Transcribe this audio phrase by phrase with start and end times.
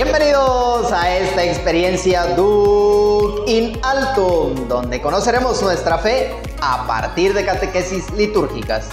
[0.00, 6.30] Bienvenidos a esta experiencia Duc in Altum, donde conoceremos nuestra fe
[6.62, 8.90] a partir de catequesis litúrgicas.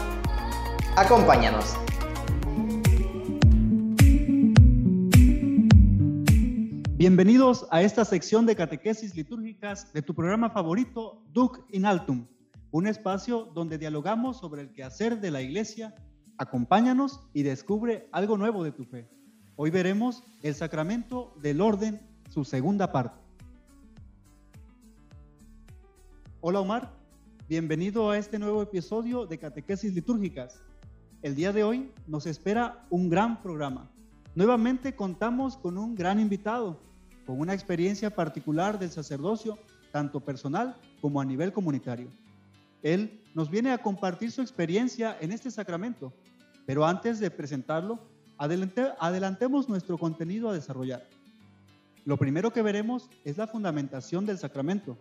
[0.95, 1.77] Acompáñanos.
[6.97, 12.25] Bienvenidos a esta sección de catequesis litúrgicas de tu programa favorito, Duc in Altum,
[12.71, 15.93] un espacio donde dialogamos sobre el quehacer de la iglesia.
[16.39, 19.14] Acompáñanos y descubre algo nuevo de tu fe.
[19.57, 23.21] Hoy veremos el sacramento del orden, su segunda parte.
[26.41, 26.91] Hola Omar,
[27.47, 30.61] bienvenido a este nuevo episodio de Catequesis Litúrgicas.
[31.21, 33.89] El día de hoy nos espera un gran programa.
[34.35, 36.81] Nuevamente contamos con un gran invitado,
[37.25, 39.57] con una experiencia particular del sacerdocio,
[39.93, 42.09] tanto personal como a nivel comunitario.
[42.83, 46.11] Él nos viene a compartir su experiencia en este sacramento,
[46.65, 51.03] pero antes de presentarlo, adelantemos nuestro contenido a desarrollar.
[52.05, 54.97] Lo primero que veremos es la fundamentación del sacramento.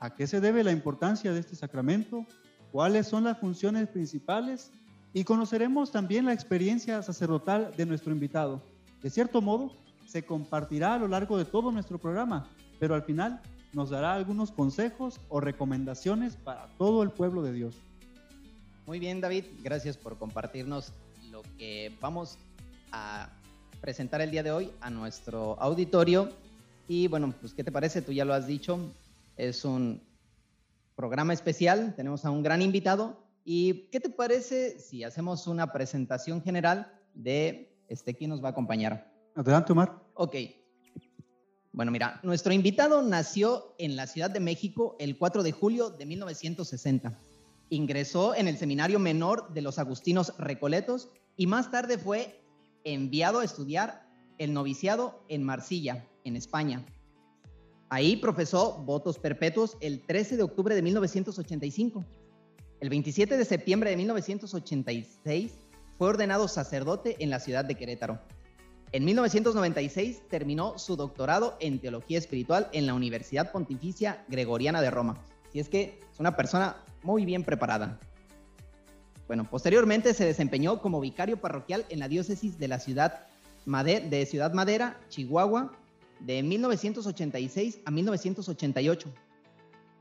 [0.00, 2.24] ¿A qué se debe la importancia de este sacramento?
[2.70, 4.70] ¿Cuáles son las funciones principales?
[5.12, 8.62] Y conoceremos también la experiencia sacerdotal de nuestro invitado.
[9.02, 9.72] De cierto modo,
[10.06, 13.40] se compartirá a lo largo de todo nuestro programa, pero al final
[13.72, 17.74] nos dará algunos consejos o recomendaciones para todo el pueblo de Dios.
[18.86, 20.92] Muy bien, David, gracias por compartirnos
[21.30, 22.38] lo que vamos
[22.92, 23.30] a
[23.80, 26.30] presentar el día de hoy a nuestro auditorio.
[26.86, 28.02] Y bueno, pues ¿qué te parece?
[28.02, 28.78] Tú ya lo has dicho,
[29.36, 30.02] es un
[30.94, 33.22] programa especial, tenemos a un gran invitado.
[33.44, 38.50] ¿Y qué te parece si hacemos una presentación general de este quién nos va a
[38.50, 39.10] acompañar?
[39.34, 40.02] Adelante, Omar.
[40.14, 40.36] Ok.
[41.72, 46.06] Bueno, mira, nuestro invitado nació en la Ciudad de México el 4 de julio de
[46.06, 47.16] 1960.
[47.70, 52.37] Ingresó en el Seminario Menor de los Agustinos Recoletos y más tarde fue
[52.84, 56.84] enviado a estudiar el noviciado en Marsella, en España.
[57.90, 62.04] Ahí profesó votos perpetuos el 13 de octubre de 1985.
[62.80, 65.52] El 27 de septiembre de 1986
[65.96, 68.20] fue ordenado sacerdote en la ciudad de Querétaro.
[68.92, 75.22] En 1996 terminó su doctorado en teología espiritual en la Universidad Pontificia Gregoriana de Roma.
[75.52, 77.98] Y es que es una persona muy bien preparada.
[79.28, 83.26] Bueno, posteriormente se desempeñó como vicario parroquial en la diócesis de la ciudad
[83.66, 85.70] de Ciudad Madera, Chihuahua,
[86.20, 89.12] de 1986 a 1988.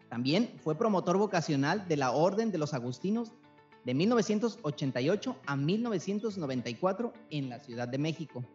[0.08, 3.34] También fue promotor vocacional de la Orden de los Agustinos
[3.84, 8.46] de 1988 a 1994 en la Ciudad de México.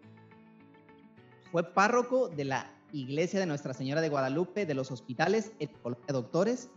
[1.51, 5.69] Fue párroco de la Iglesia de Nuestra Señora de Guadalupe de los Hospitales de
[6.09, 6.71] Doctores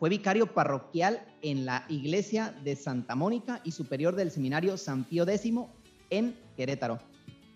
[0.00, 5.28] fue vicario parroquial en la iglesia de Santa Mónica y superior del seminario San Pío
[5.28, 5.52] X
[6.08, 6.98] en Querétaro.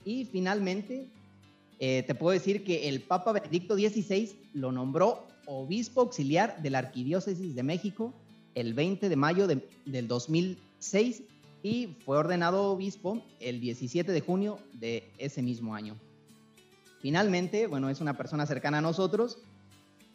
[0.04, 1.08] Y finalmente,
[1.80, 6.80] eh, te puedo decir que el Papa Benedicto XVI lo nombró obispo auxiliar de la
[6.80, 8.12] Arquidiócesis de México
[8.54, 11.22] el 20 de mayo del 2006
[11.62, 15.96] y fue ordenado obispo el 17 de junio de ese mismo año.
[17.00, 19.38] Finalmente, bueno, es una persona cercana a nosotros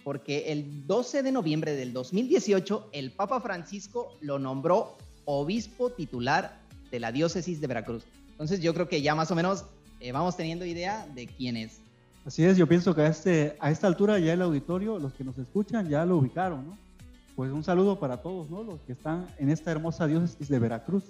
[0.04, 6.60] porque el 12 de noviembre del 2018 el Papa Francisco lo nombró obispo titular
[6.92, 8.04] de la diócesis de Veracruz.
[8.32, 9.66] Entonces yo creo que ya más o menos
[10.00, 11.80] eh, vamos teniendo idea de quién es.
[12.26, 15.24] Así es, yo pienso que a, este, a esta altura ya el auditorio, los que
[15.24, 16.78] nos escuchan ya lo ubicaron, ¿no?
[17.36, 18.64] Pues un saludo para todos, ¿no?
[18.64, 21.04] Los que están en esta hermosa diócesis de Veracruz.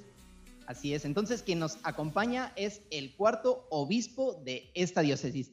[0.67, 5.51] Así es, entonces quien nos acompaña es el cuarto obispo de esta diócesis.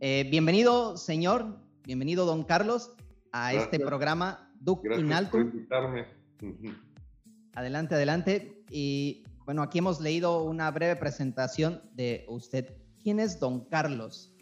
[0.00, 1.58] Eh, bienvenido, señor,
[1.88, 2.94] Bienvenido, don Carlos,
[3.32, 6.06] a este programa Duc Gracias Por invitarme.
[7.54, 8.62] Adelante, adelante.
[8.70, 12.74] Y bueno, aquí hemos leído una breve presentación de usted.
[13.02, 14.36] ¿Quién es don Carlos?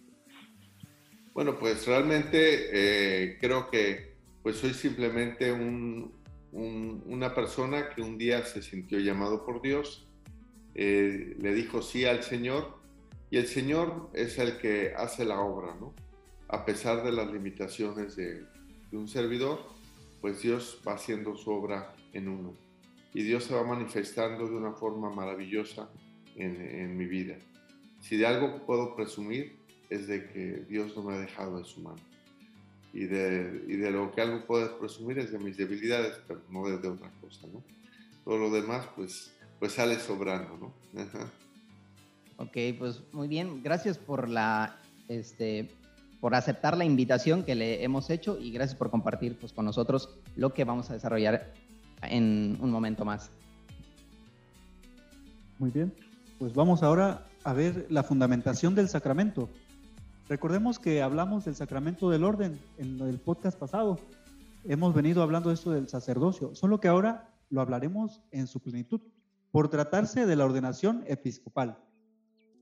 [1.35, 5.53] Bueno, pues realmente eh, creo que pues soy simplemente
[6.51, 10.11] una persona que un día se sintió llamado por Dios,
[10.75, 12.81] eh, le dijo sí al Señor
[13.31, 15.95] y el Señor es el que hace la obra, ¿no?
[16.49, 18.45] A pesar de las limitaciones de,
[18.93, 19.61] un servidor,
[20.21, 22.55] pues Dios va haciendo su obra en uno.
[23.13, 25.91] Y Dios se va manifestando de una forma maravillosa
[26.37, 27.37] en, mi vida.
[28.01, 29.59] Si de algo puedo presumir
[29.91, 32.01] es de que Dios no me ha dejado en su mano.
[32.93, 36.67] Y de, y de lo que algo puedo presumir es de mis debilidades, pero no
[36.67, 37.63] de, otra cosa, ¿no?
[38.25, 40.75] Todo lo demás, pues, pues sale sobrando, ¿no?
[42.39, 43.63] Ok, pues muy bien.
[43.63, 44.79] Gracias por la
[45.09, 45.71] este,
[46.21, 50.19] por aceptar la invitación que le hemos hecho y gracias por compartir pues, con nosotros
[50.35, 51.53] lo que vamos a desarrollar
[52.03, 53.31] en un momento más.
[55.59, 55.93] Muy bien,
[56.39, 59.49] pues vamos ahora a ver la fundamentación del sacramento.
[60.29, 63.99] Recordemos que hablamos del sacramento del orden en el podcast pasado.
[64.65, 69.01] Hemos venido hablando de esto del sacerdocio, solo que ahora lo hablaremos en su plenitud,
[69.53, 71.79] por tratarse de la ordenación episcopal.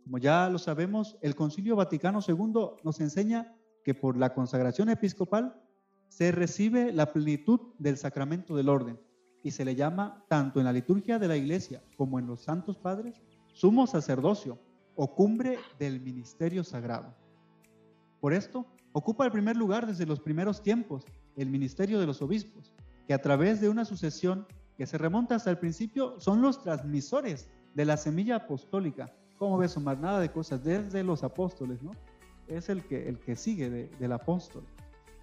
[0.04, 5.60] Como ya lo sabemos, el Concilio Vaticano II nos enseña que por la consagración episcopal
[6.08, 9.00] se recibe la plenitud del sacramento del orden
[9.42, 12.78] y se le llama tanto en la liturgia de la iglesia como en los santos
[12.78, 13.22] padres
[13.52, 14.58] sumo sacerdocio
[14.94, 17.14] o cumbre del ministerio sagrado.
[18.20, 21.04] Por esto, ocupa el primer lugar desde los primeros tiempos
[21.36, 22.72] el ministerio de los obispos,
[23.06, 24.46] que a través de una sucesión
[24.76, 29.14] que se remonta hasta el principio son los transmisores de la semilla apostólica.
[29.38, 29.98] ¿Cómo ves, Omar?
[29.98, 31.92] Nada de cosas desde los apóstoles, ¿no?
[32.46, 34.64] Es el que, el que sigue del apóstol.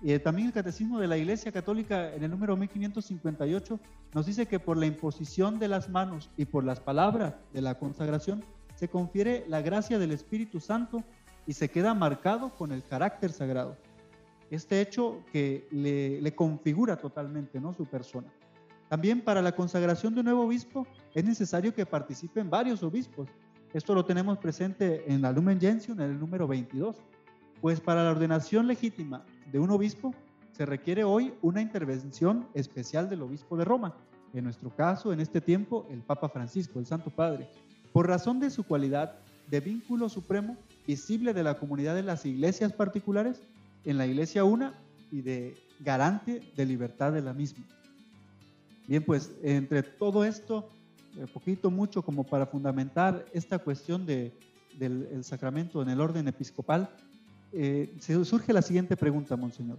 [0.01, 3.79] Y también el Catecismo de la Iglesia Católica en el número 1558
[4.13, 7.77] nos dice que por la imposición de las manos y por las palabras de la
[7.77, 8.43] consagración
[8.75, 11.03] se confiere la gracia del Espíritu Santo
[11.45, 13.77] y se queda marcado con el carácter sagrado.
[14.49, 17.73] Este hecho que le, configura totalmente ¿no?
[17.73, 18.27] su persona.
[18.89, 23.29] También para la consagración de un nuevo obispo es necesario que participen varios obispos.
[23.73, 26.97] Esto lo tenemos presente en la Lumen Gentium, en el número 22.
[27.61, 30.13] Pues para la ordenación legítima de un obispo
[30.51, 33.95] se requiere hoy una intervención especial del obispo de Roma.
[34.33, 37.49] En nuestro caso, en este tiempo, el Papa Francisco, el Santo Padre.
[37.93, 39.15] Por razón de su cualidad
[39.49, 43.41] de vínculo supremo visible de la comunidad de las iglesias particulares
[43.85, 44.73] en la iglesia una
[45.11, 47.65] y de garante de libertad de la misma.
[48.87, 50.69] Bien, pues entre todo esto,
[51.33, 54.31] poquito, mucho como para fundamentar esta cuestión de,
[54.77, 56.89] del sacramento en el orden episcopal,
[57.53, 59.77] eh, se surge la siguiente pregunta, Monseñor.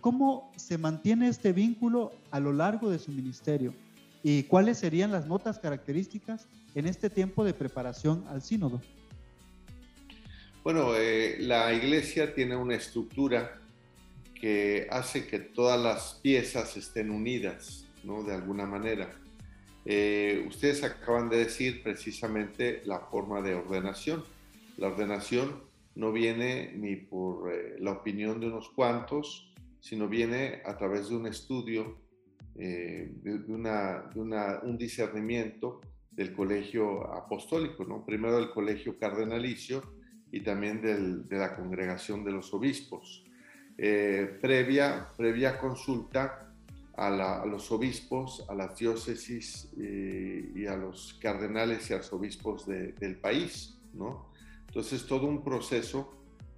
[0.00, 3.74] ¿Cómo se mantiene este vínculo a lo largo de su ministerio?
[4.22, 8.80] ¿Y cuáles serían las notas características en este tiempo de preparación al sínodo?
[10.62, 13.60] Bueno, eh, la iglesia tiene una estructura
[14.40, 18.22] que hace que todas las piezas estén unidas, ¿no?
[18.22, 19.10] De alguna manera.
[19.84, 24.24] Eh, ustedes acaban de decir precisamente la forma de ordenación.
[24.76, 25.62] La ordenación
[25.94, 31.16] no viene ni por eh, la opinión de unos cuantos, sino viene a través de
[31.16, 31.96] un estudio,
[32.54, 38.04] de, una, un discernimiento del colegio apostólico, ¿no?
[38.04, 39.82] Primero del colegio cardenalicio
[40.32, 43.24] y también de la congregación de los obispos.
[43.80, 46.47] Eh, previa consulta
[46.98, 53.78] a, los obispos, a las diócesis eh, y a los cardenales y arzobispos del país,
[53.94, 54.26] ¿no?
[54.66, 56.14] Entonces, todo un proceso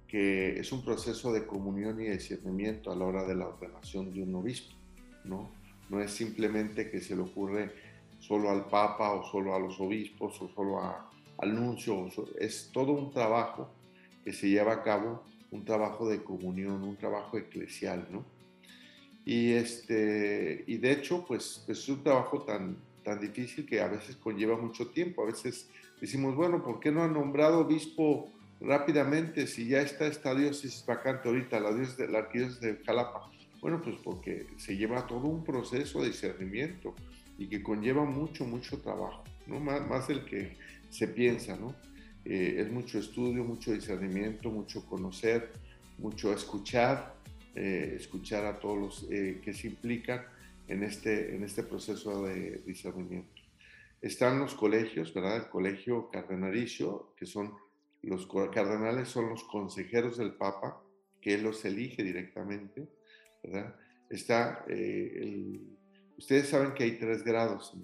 [0.07, 4.23] que es un proceso de comunión y discernimiento a la hora de la ordenación de
[4.23, 4.75] un obispo,
[5.23, 5.51] ¿no?
[5.89, 7.71] No es simplemente que se le ocurre
[8.19, 10.79] solo al Papa o solo a los obispos o solo
[11.37, 12.07] al nuncio,
[12.39, 13.69] es todo un trabajo
[14.23, 18.25] que se lleva a cabo, un trabajo de comunión, un trabajo eclesial, ¿no?
[19.25, 23.87] Y, este, y de hecho, pues, pues, es un trabajo tan, tan difícil que a
[23.87, 25.23] veces conlleva mucho tiempo.
[25.23, 25.69] A veces
[25.99, 28.29] decimos, bueno, ¿por qué no han nombrado obispo
[28.59, 33.29] rápidamente si ya está esta diócesis vacante ahorita, la, diócesis la arquidiócesis de Jalapa?
[33.61, 36.95] Bueno, pues porque se lleva todo un proceso de discernimiento
[37.37, 39.59] y que conlleva mucho, mucho trabajo, ¿no?
[39.59, 40.57] Más, más del que
[40.89, 41.75] se piensa, ¿no?
[42.25, 45.51] Eh, es mucho estudio, mucho discernimiento, mucho conocer,
[45.97, 47.15] mucho escuchar,
[47.55, 50.25] eh, escuchar a todos los eh, que se implican
[50.67, 53.41] en este, en este proceso de discernimiento.
[54.01, 55.37] Están los colegios, ¿verdad?
[55.37, 57.53] El colegio cardenalicio, que son
[58.01, 60.81] los cardenales, son los consejeros del Papa,
[61.21, 62.87] que él los elige directamente,
[63.43, 63.75] ¿verdad?
[64.09, 65.77] Está el
[66.21, 67.75] Ustedes saben que hay tres grados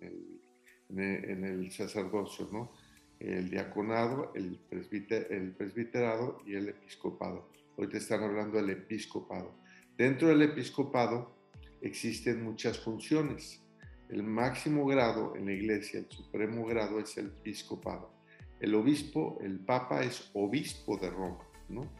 [0.00, 2.72] en el, sacerdocio, ¿no?
[3.20, 7.50] El diaconado, el, el presbiterado y el episcopado.
[7.76, 9.54] Te están hablando del episcopado.
[9.96, 11.34] Dentro del episcopado
[11.80, 13.60] existen muchas funciones.
[14.08, 18.12] El máximo grado en la iglesia, el supremo grado es el episcopado.
[18.60, 21.90] El obispo, el papa es obispo de Roma, ¿no?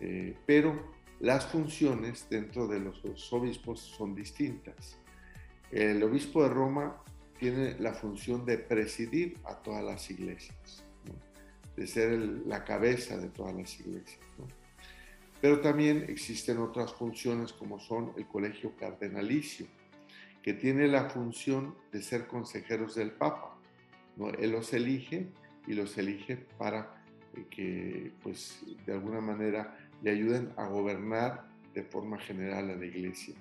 [0.00, 4.98] Eh, pero las funciones dentro de los obispos son distintas.
[5.70, 7.02] El obispo de Roma
[7.38, 10.84] tiene la función de presidir a todas las iglesias,
[11.76, 14.20] de ser la cabeza de todas las iglesias.
[15.40, 19.66] Pero también existen otras funciones como son el colegio cardenalicio,
[20.42, 23.58] que tiene la función de ser consejeros del Papa.
[24.38, 25.28] Él los elige
[25.66, 27.02] y los elige para
[27.50, 33.34] que, pues, de alguna manera le ayuden a gobernar de forma general a la iglesia.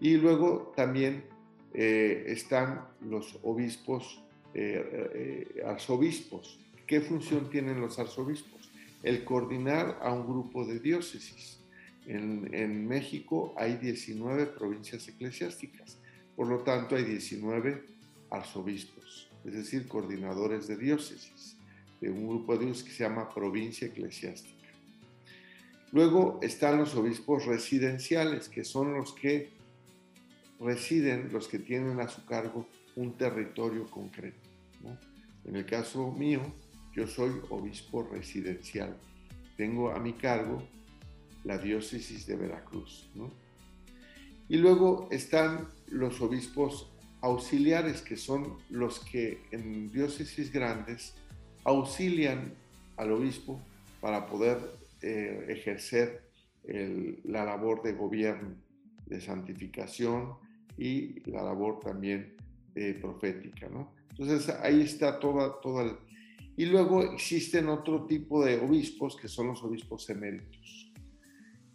[0.00, 1.24] Y luego también
[1.72, 6.60] eh, están los obispos, eh, eh, arzobispos.
[6.86, 8.63] ¿Qué función tienen los arzobispos?
[9.04, 11.60] El coordinar a un grupo de diócesis.
[12.06, 15.98] En, México hay 19 provincias eclesiásticas,
[16.34, 17.84] por lo tanto hay 19
[18.30, 21.56] arzobispos, es decir, coordinadores de diócesis,
[22.00, 24.54] de un grupo de diócesis que se llama provincia eclesiástica.
[25.92, 29.50] Luego están los obispos residenciales, que son los que
[30.60, 34.48] residen, los que tienen a su cargo un territorio concreto.
[35.44, 36.40] En el caso mío,
[36.94, 38.96] yo soy obispo residencial.
[39.56, 40.62] Tengo a mi cargo
[41.44, 43.10] la diócesis de Veracruz.
[44.48, 51.14] Y luego están los obispos auxiliares, que son los que en diócesis grandes
[51.64, 52.54] auxilian
[52.96, 53.60] al obispo
[54.00, 54.58] para poder
[55.02, 56.22] eh, ejercer
[57.24, 58.54] la labor de gobierno,
[59.06, 60.34] de santificación
[60.78, 62.36] y la labor también
[62.74, 63.68] eh, profética.
[64.10, 65.98] Entonces ahí está toda, toda.
[66.56, 70.92] Y luego existen otro tipo de obispos que son los obispos eméritos,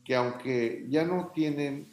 [0.05, 1.87] que aunque ya no tienen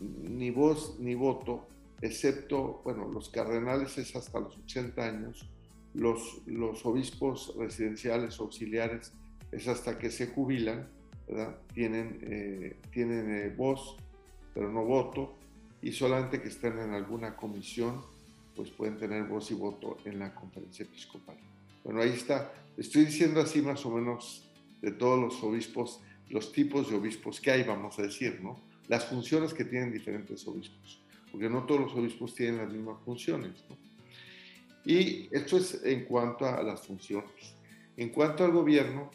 [0.00, 1.68] ni voz ni voto,
[2.00, 5.48] excepto, bueno, los cardenales es hasta los 80 años,
[5.94, 9.12] los, los obispos residenciales auxiliares
[9.52, 10.88] es hasta que se jubilan.
[11.72, 13.96] Tienen, eh, tienen eh, voz,
[14.52, 15.34] pero no voto,
[15.80, 18.02] y solamente que estén en alguna comisión,
[18.54, 21.36] pues pueden tener voz y voto en la conferencia episcopal.
[21.84, 22.52] Bueno, ahí está.
[22.76, 24.48] Estoy diciendo así más o menos
[24.80, 28.60] de todos los obispos, los tipos de obispos que hay, vamos a decir, ¿no?
[28.88, 33.64] Las funciones que tienen diferentes obispos, porque no todos los obispos tienen las mismas funciones,
[33.68, 33.76] ¿no?
[34.84, 37.54] Y esto es en cuanto a las funciones.
[37.96, 39.10] En cuanto al gobierno,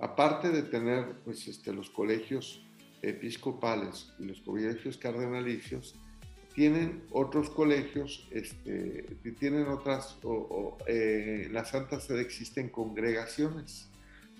[0.00, 2.62] aparte de tener pues, este, los colegios
[3.02, 5.94] episcopales y los colegios cardenalicios,
[6.56, 9.04] tienen otros colegios, este,
[9.38, 13.88] tienen otras, o, eh, la Santa Sede existen congregaciones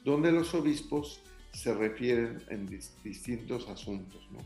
[0.03, 1.21] donde los obispos
[1.53, 2.67] se refieren en
[3.05, 4.39] distintos asuntos, ¿no?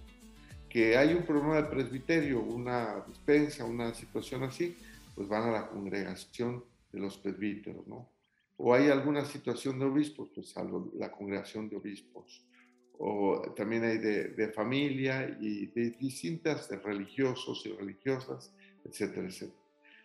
[0.69, 4.77] Que hay un problema de presbiterio, una dispensa, una situación así,
[5.15, 8.09] pues van a la congregación de los presbíteros, ¿no?
[8.63, 10.65] o hay alguna situación de obispos, pues a
[10.99, 12.45] la congregación de obispos.
[13.03, 18.53] O también hay de, familia y de distintas, de religiosos y religiosas,
[18.85, 19.59] etcétera, etcétera.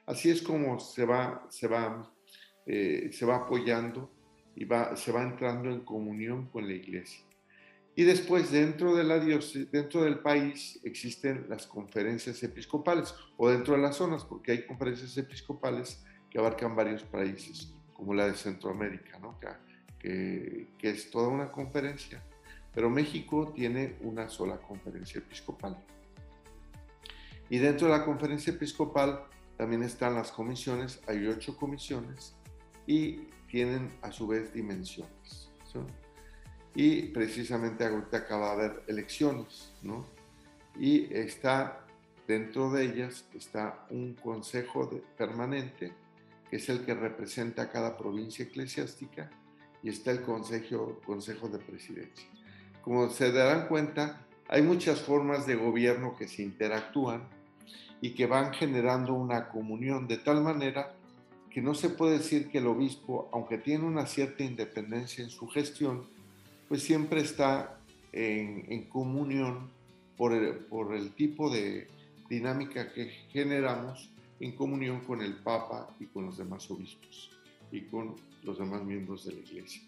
[0.06, 2.10] Así es como se va, se va,
[2.66, 4.10] eh, se va apoyando
[4.56, 7.26] y va, se va entrando en comunión con la iglesia.
[7.98, 13.76] Y después dentro de la diócesis, dentro del país existen las conferencias episcopales o dentro
[13.76, 19.18] de las zonas, porque hay conferencias episcopales que abarcan varios países como la de Centroamérica,
[19.20, 19.40] ¿no?
[20.00, 22.22] que, que, es toda una conferencia.
[22.76, 25.84] Pero México tiene una sola conferencia episcopal.
[27.50, 29.24] Y dentro de la conferencia episcopal
[29.58, 32.36] también están las comisiones, hay ocho comisiones
[32.86, 35.50] y tienen a su vez dimensiones.
[36.76, 40.06] Y precisamente acaba de haber elecciones, ¿no?
[40.78, 41.86] Y está,
[42.28, 45.94] dentro de ellas está un consejo permanente
[46.50, 49.30] que es el que representa a cada provincia eclesiástica,
[49.82, 52.28] y está el consejo, consejo de Presidencia.
[52.86, 57.24] Como se darán cuenta, hay muchas formas de gobierno que se interactúan
[58.00, 60.94] y que van generando una comunión de tal manera
[61.50, 65.48] que no se puede decir que el obispo, aunque tiene una cierta independencia en su
[65.48, 66.06] gestión,
[66.70, 67.80] pues siempre está
[68.12, 69.72] en, en comunión
[70.16, 71.88] por el, por el tipo de
[72.30, 77.32] dinámica que generamos en comunión con el Papa y con los demás obispos
[77.72, 78.14] y con
[78.44, 79.82] los demás miembros de la Iglesia.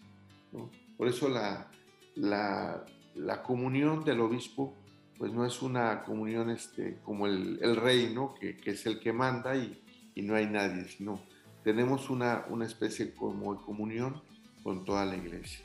[0.96, 1.70] Por eso la,
[2.18, 2.84] la,
[3.14, 4.74] la, comunión del obispo
[5.18, 9.12] pues no es una comunión este, como el, el rey, que, que, es el que
[9.12, 9.82] manda y,
[10.14, 11.20] y, no hay nadie, sino
[11.64, 14.22] tenemos una, una especie como de comunión
[14.62, 15.64] con toda la iglesia.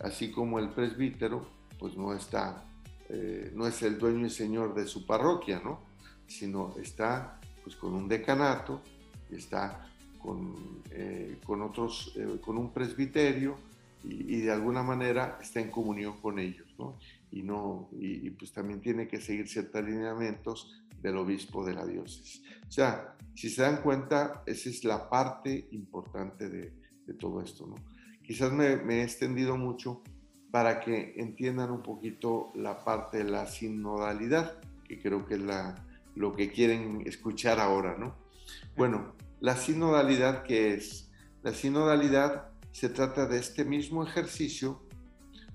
[0.00, 1.46] Así como el presbítero,
[1.78, 2.64] pues no está,
[3.08, 5.80] eh, no es el dueño y señor de su parroquia, ¿no?
[6.26, 8.82] sino está pues, con un decanato,
[9.30, 9.86] está
[10.20, 13.56] con, eh, con otros, eh, con un presbiterio
[14.04, 16.98] y, de alguna manera está en comunión con ellos, ¿no?
[17.30, 22.42] Y, no, y, pues también tiene que seguir ciertos alineamientos del obispo de la diócesis.
[22.68, 26.72] O sea, si se dan cuenta, esa es la parte importante de,
[27.06, 27.76] de todo esto, ¿no?
[28.22, 30.02] Quizás me, me, he extendido mucho
[30.50, 35.84] para que entiendan un poquito la parte de la sinodalidad, que creo que es la,
[36.14, 38.14] lo que quieren escuchar ahora, ¿no?
[38.76, 41.10] Bueno, la sinodalidad, ¿qué es?
[41.42, 44.82] La sinodalidad se trata de este mismo ejercicio,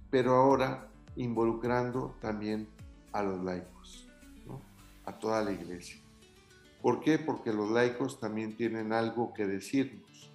[0.10, 2.70] pero ahora involucrando también
[3.12, 4.08] a los laicos,
[4.46, 4.62] ¿no?
[5.06, 6.00] a toda la iglesia.
[6.82, 7.18] ¿Por qué?
[7.18, 10.32] Porque los laicos también tienen algo que decirnos,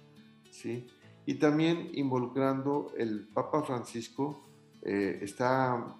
[0.51, 0.85] ¿sí?
[1.25, 4.45] y también involucrando el Papa Francisco
[4.81, 5.95] eh, está,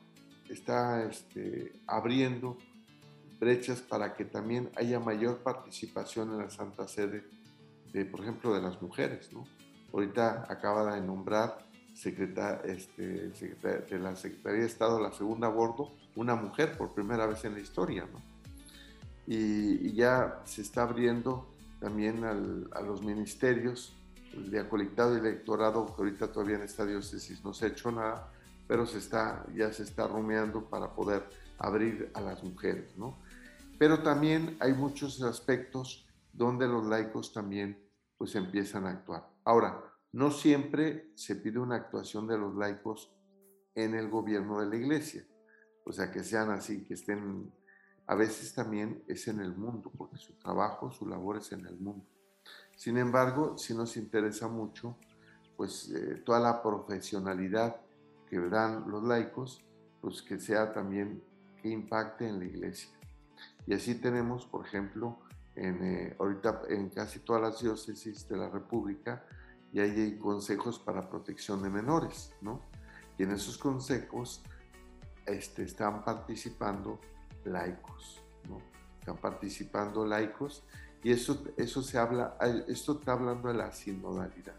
[0.50, 2.58] está este, abriendo
[3.40, 7.24] brechas para que también haya mayor participación en la Santa Sede,
[7.94, 9.32] de, por ejemplo, de las mujeres.
[9.32, 9.46] ¿no?
[9.94, 11.60] Ahorita acaba de nombrar
[11.94, 17.28] secretaria, este, de la Secretaría de Estado, la segunda a bordo, una mujer por primera
[17.28, 18.08] vez en la historia.
[18.12, 18.20] ¿no?
[19.28, 21.48] Y, ya se está abriendo
[21.80, 23.94] también a los ministerios,
[24.34, 28.32] de acolitado y electorado, que ahorita todavía en esta diócesis no se ha hecho nada,
[28.68, 31.24] pero se está, ya se está rumeando para poder
[31.60, 33.16] abrir a las mujeres, ¿no?
[33.78, 37.78] Pero también hay muchos aspectos donde los laicos también
[38.18, 39.33] pues empiezan a actuar.
[39.46, 43.12] Ahora, no siempre se pide una actuación de los laicos
[43.76, 45.26] en el gobierno de la iglesia,
[45.86, 47.52] o sea, que sean así, que estén,
[48.08, 51.76] a veces también es en el mundo, porque su trabajo, su labor es en el
[51.78, 52.06] mundo.
[52.76, 54.98] Sin embargo, si nos interesa mucho,
[55.58, 57.78] pues eh, toda la profesionalidad
[58.30, 59.64] que dan los laicos,
[60.02, 61.24] pues que sea también
[61.62, 62.90] que impacte en la iglesia.
[63.66, 65.20] Y así tenemos, por ejemplo,
[65.56, 69.26] en, eh, ahorita en casi todas las diócesis de la República,
[69.74, 72.62] y hay consejos para protección de menores, ¿no?
[73.18, 74.44] Y en esos consejos
[75.26, 77.00] este, están participando
[77.44, 78.60] laicos, ¿no?
[79.00, 80.64] Están participando laicos
[81.04, 84.56] y eso, eso se habla, esto está hablando de la sinodalidad.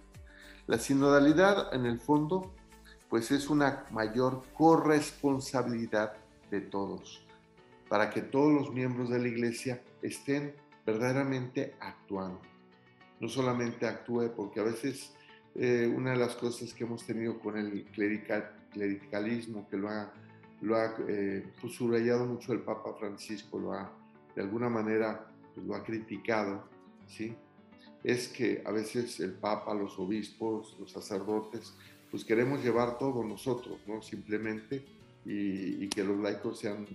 [0.66, 2.52] La sinodalidad, en el fondo,
[3.08, 6.14] pues es una mayor corresponsabilidad
[6.50, 7.24] de todos,
[7.88, 12.54] para que todos los miembros de la iglesia estén verdaderamente actuando
[13.20, 15.14] no solamente actúe, porque a veces
[15.54, 20.12] eh, una de las cosas que hemos tenido con el clericalismo, que lo ha,
[20.60, 23.90] lo ha eh, pues, subrayado mucho el Papa Francisco, lo ha,
[24.34, 26.68] de alguna manera pues, lo ha criticado,
[27.06, 27.34] ¿sí?
[28.02, 31.74] es que a veces el Papa, los obispos, los sacerdotes,
[32.10, 34.02] pues queremos llevar todo nosotros, ¿no?
[34.02, 34.84] Simplemente,
[35.24, 36.86] y, que los laicos sean,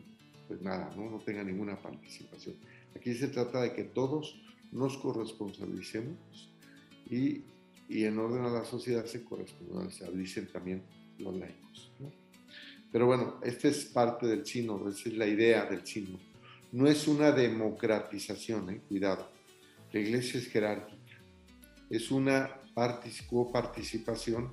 [0.48, 1.10] pues nada, ¿no?
[1.10, 2.56] no tengan ninguna participación.
[2.96, 6.52] Aquí se trata de que todos nos corresponsalicemos
[7.10, 7.42] y,
[7.88, 10.84] y en orden a la sociedad se corresponsabilicen también
[11.18, 11.92] los laicos.
[12.92, 16.20] Pero bueno, esta es parte del chino, esa es la idea del chino.
[16.72, 18.82] No es una democratización, ¿eh?
[18.88, 19.30] cuidado.
[19.92, 20.98] La iglesia es jerárquica.
[21.90, 22.60] Es una
[23.52, 24.52] participación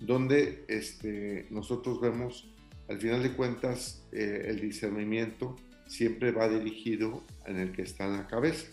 [0.00, 2.48] donde este, nosotros vemos,
[2.88, 8.12] al final de cuentas, eh, el discernimiento siempre va dirigido en el que está en
[8.12, 8.66] la cabeza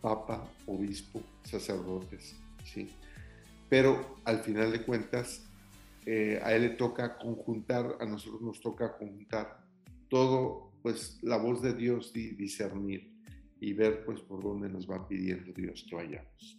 [0.00, 2.88] papa, obispo, sacerdotes, ¿sí?
[3.68, 5.46] Pero al final de cuentas,
[6.06, 9.60] eh, a él le toca conjuntar, a nosotros nos toca conjuntar
[10.08, 13.12] todo, pues la voz de Dios, discernir
[13.60, 16.58] y ver pues por dónde nos va pidiendo Dios que vayamos.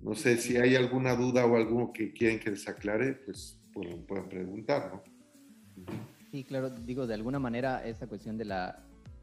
[0.00, 3.88] No sé si hay alguna duda o algo que quieren que les aclare, pues, pues
[4.06, 5.09] pueden preguntar, ¿no?
[6.30, 8.78] Sí, claro, digo, de alguna manera esta cuestión de la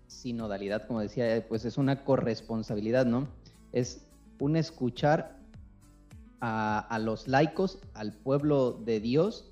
[0.07, 3.27] sinodalidad, como decía, pues es una corresponsabilidad, ¿no?
[3.71, 4.05] Es
[4.39, 5.37] un escuchar
[6.41, 9.49] a, los laicos, al pueblo de Dios,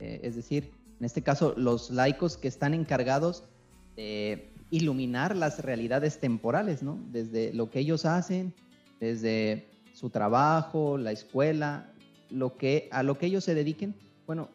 [0.00, 3.44] eh, es decir, en este caso, los laicos que están encargados
[3.94, 6.98] de iluminar las realidades temporales, ¿no?
[7.12, 8.54] Desde lo que ellos hacen,
[9.00, 11.92] desde su trabajo, la escuela,
[12.30, 13.94] lo que, a lo que ellos se dediquen.
[14.26, 14.48] Bueno,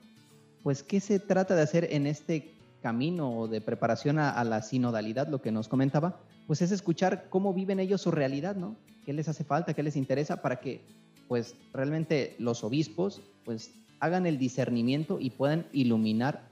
[0.64, 5.42] pues, ¿qué se trata de hacer en este camino de preparación a, la sinodalidad, lo
[5.42, 8.76] que nos comentaba, pues es escuchar cómo viven ellos su realidad, ¿no?
[9.06, 9.74] ¿Qué les hace falta?
[9.74, 10.42] ¿Qué les interesa?
[10.42, 10.82] Para que,
[11.28, 16.50] pues, realmente los obispos, pues, hagan el discernimiento y puedan iluminar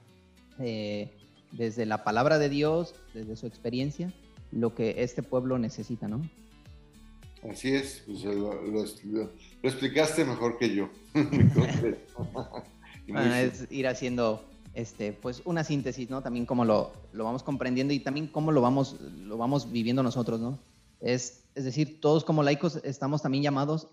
[0.60, 1.10] eh,
[1.52, 4.12] desde la palabra de Dios, desde su experiencia,
[4.52, 6.22] lo que este pueblo necesita, ¿no?
[7.50, 10.90] Así es, pues, lo, explicaste mejor que yo.
[13.16, 14.44] es ir haciendo
[14.74, 16.22] este, pues una síntesis, ¿no?
[16.22, 20.40] También cómo lo, lo, vamos comprendiendo y también cómo lo vamos, lo vamos viviendo nosotros,
[20.40, 20.58] ¿no?
[21.00, 23.88] Es, es decir, todos como laicos estamos también llamados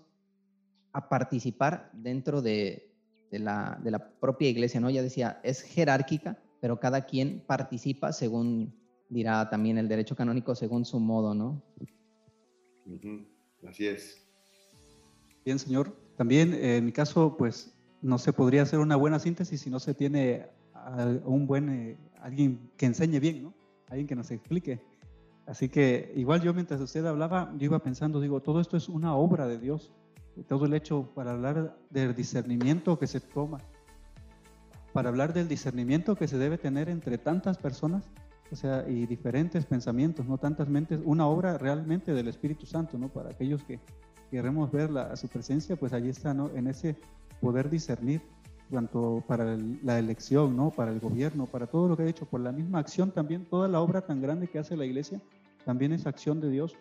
[0.92, 2.94] a participar dentro de,
[3.30, 4.90] de, la, de, la, propia iglesia, ¿no?
[4.90, 8.74] Ya decía, es jerárquica, pero cada quien participa según,
[9.08, 11.62] dirá también el derecho canónico, según su modo, ¿no?
[13.66, 14.24] Así es.
[15.44, 15.94] Bien, señor.
[16.16, 19.94] También en mi caso, pues no se podría hacer una buena síntesis si no se
[19.94, 20.46] tiene
[21.24, 23.54] un buen, eh, alguien que enseñe bien, ¿no?
[23.88, 24.80] Alguien que nos explique.
[25.46, 29.14] Así que igual yo mientras usted hablaba, yo iba pensando, digo, todo esto es una
[29.14, 29.92] obra de Dios.
[30.46, 33.58] Todo el hecho para hablar del discernimiento que se toma,
[34.92, 38.08] para hablar del discernimiento que se debe tener entre tantas personas,
[38.52, 43.08] o sea, y diferentes pensamientos, no tantas mentes, una obra realmente del Espíritu Santo, ¿no?
[43.08, 43.80] Para aquellos que,
[44.30, 46.50] queremos ver la, su presencia, pues allí está, ¿no?
[46.54, 46.96] En ese
[47.40, 48.22] poder discernir,
[48.70, 50.70] tanto para la elección, ¿no?
[50.70, 53.68] Para el gobierno, para todo lo que ha hecho, por la misma acción también, toda
[53.68, 55.20] la obra tan grande que hace la iglesia,
[55.64, 56.76] también es acción de Dios,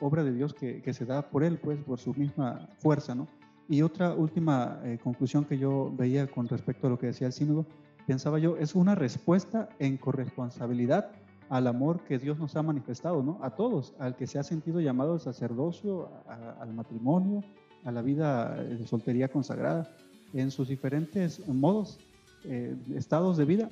[0.00, 3.26] obra de Dios que, que se da por Él, pues, por su misma fuerza, ¿no?
[3.68, 7.32] Y otra última eh, conclusión que yo veía con respecto a lo que decía el
[7.32, 7.66] sínodo,
[8.06, 11.10] pensaba yo, es una respuesta en corresponsabilidad
[11.48, 13.38] al amor que Dios nos ha manifestado, ¿no?
[13.42, 16.10] A todos, al que se ha sentido llamado al sacerdocio,
[16.60, 17.42] al matrimonio,
[17.86, 19.96] a la vida de soltería consagrada,
[20.34, 21.98] en sus diferentes modos,
[22.44, 23.70] eh, estados de vida,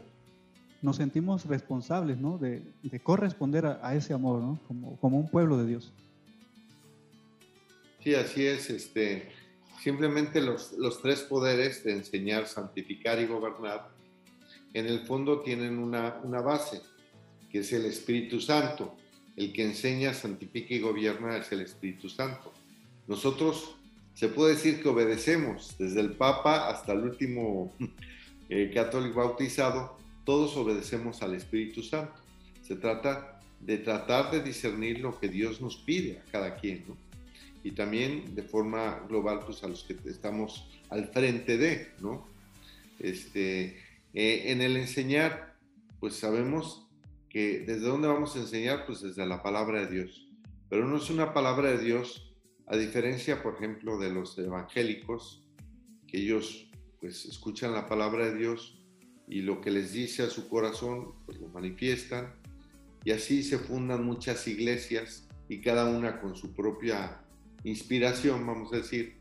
[0.82, 2.38] nos sentimos responsables, ¿no?
[2.38, 2.62] De,
[3.02, 4.58] corresponder a, ese amor, ¿no?
[4.68, 5.92] Como, como un pueblo de Dios.
[8.04, 8.70] Sí, así es.
[8.70, 9.30] Este,
[9.82, 13.90] simplemente los, los tres poderes de enseñar, santificar y gobernar,
[14.74, 16.80] en el fondo tienen una, una base
[17.50, 18.94] que es el Espíritu Santo.
[19.34, 22.52] El que enseña, santifica y gobierna es el Espíritu Santo.
[23.08, 23.76] Nosotros
[24.14, 27.74] se puede decir que obedecemos, desde el Papa hasta el último
[28.48, 32.14] eh, católico bautizado, todos obedecemos al Espíritu Santo.
[32.62, 36.96] Se trata de tratar de discernir lo que Dios nos pide a cada quien, ¿no?
[37.62, 42.26] Y también de forma global, pues a los que estamos al frente de, ¿no?
[43.00, 43.78] Este,
[44.12, 45.56] eh, en el enseñar,
[45.98, 46.86] pues sabemos
[47.30, 50.28] que desde dónde vamos a enseñar, pues desde la palabra de Dios.
[50.68, 52.23] Pero no es una palabra de Dios,
[52.66, 55.42] a diferencia, por ejemplo, de los evangélicos,
[56.06, 58.82] que ellos pues escuchan la palabra de Dios
[59.28, 62.34] y lo que les dice a su corazón, pues lo manifiestan.
[63.04, 67.20] Y así se fundan muchas iglesias y cada una con su propia
[67.64, 69.16] inspiración, vamos a decir.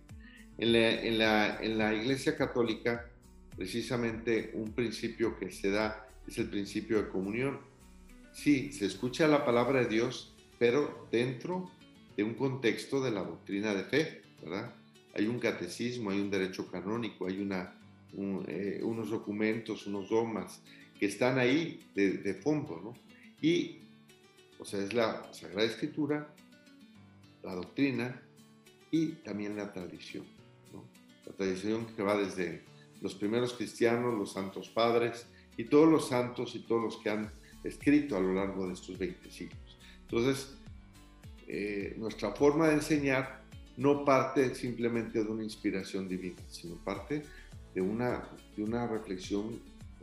[0.57, 3.09] En la, en la, en la iglesia católica,
[3.55, 7.73] precisamente un principio que se da es el principio de comunión
[8.33, 11.71] sí, se escucha la palabra de Dios, pero dentro
[12.15, 14.73] de un contexto de la doctrina de fe, ¿verdad?
[15.15, 17.75] Hay un catecismo, hay un derecho canónico, hay una,
[18.47, 20.61] eh, unos documentos, unos dogmas
[20.99, 22.93] que están ahí de, fondo, ¿no?
[23.41, 23.79] Y,
[24.59, 26.33] o sea, es la Sagrada Escritura,
[27.43, 28.21] la doctrina
[28.91, 30.25] y también la tradición,
[30.71, 30.83] ¿no?
[31.25, 32.63] La tradición que va desde
[33.01, 37.31] los primeros cristianos, los santos padres y todos los santos y todos los que han
[37.63, 39.77] escrito a lo largo de estos 20 siglos.
[40.01, 40.55] Entonces,
[41.55, 43.43] eh, nuestra forma de enseñar
[43.77, 47.21] no parte simplemente de una inspiración divina, sino parte
[47.75, 49.61] de una, de una reflexión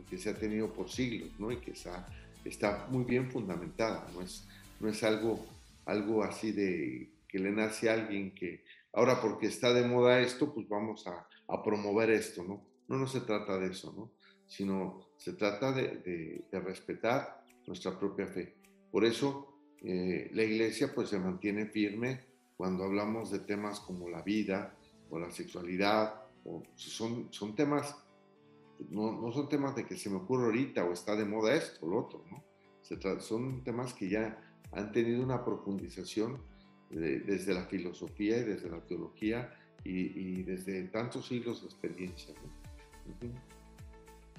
[0.09, 1.51] que se ha tenido por siglos ¿no?
[1.51, 2.07] y que está,
[2.45, 4.07] está muy bien fundamentada.
[4.13, 4.47] No es,
[4.79, 5.45] no es algo,
[5.83, 10.53] algo así de que le nace a alguien que ahora porque está de moda esto,
[10.53, 12.45] pues vamos a, a promover esto.
[12.45, 12.63] ¿no?
[12.87, 14.13] no, no se trata de eso, ¿no?
[14.47, 18.55] sino se trata de, de, de respetar nuestra propia fe.
[18.89, 19.50] Por eso
[19.83, 22.21] eh, la iglesia pues se mantiene firme
[22.55, 24.75] cuando hablamos de temas como la vida
[25.09, 27.95] o la sexualidad, o son, son temas,
[28.89, 31.85] no, no son temas de que se me ocurre ahorita o está de moda esto
[31.85, 32.43] o lo otro, ¿no?
[32.81, 34.39] Se son temas que ya
[34.71, 36.41] han tenido una profundización
[36.89, 42.33] desde la filosofía y desde la teología y, desde tantos siglos de experiencia.
[42.35, 43.31] ¿no?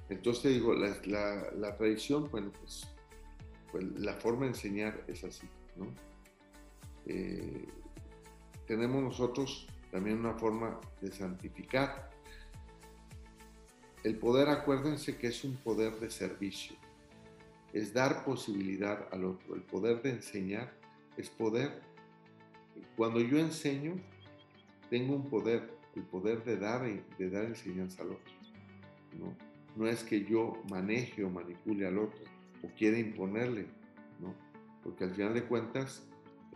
[0.09, 2.87] Entonces digo, la, la, la, tradición, bueno, pues
[3.81, 5.87] la forma de enseñar es así, ¿no?
[7.07, 7.67] Eh,
[8.67, 12.11] tenemos nosotros también una forma de santificar.
[14.05, 16.77] El poder, acuérdense que es un poder de servicio,
[17.73, 19.55] es dar posibilidad al otro.
[19.55, 20.73] El poder de enseñar
[21.17, 21.83] es poder.
[22.97, 23.95] Cuando yo enseño,
[24.91, 28.33] tengo un poder, el poder de dar, de dar enseñanza al otro.
[29.77, 32.23] no es que yo maneje o manipule al otro,
[32.63, 33.67] o quiere imponerle,
[34.21, 34.35] ¿no?
[34.83, 36.03] Porque al final de cuentas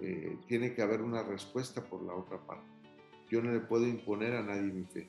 [0.01, 2.66] eh, tiene que haber una respuesta por la otra parte.
[3.31, 5.09] Yo no le puedo imponer a nadie mi fe.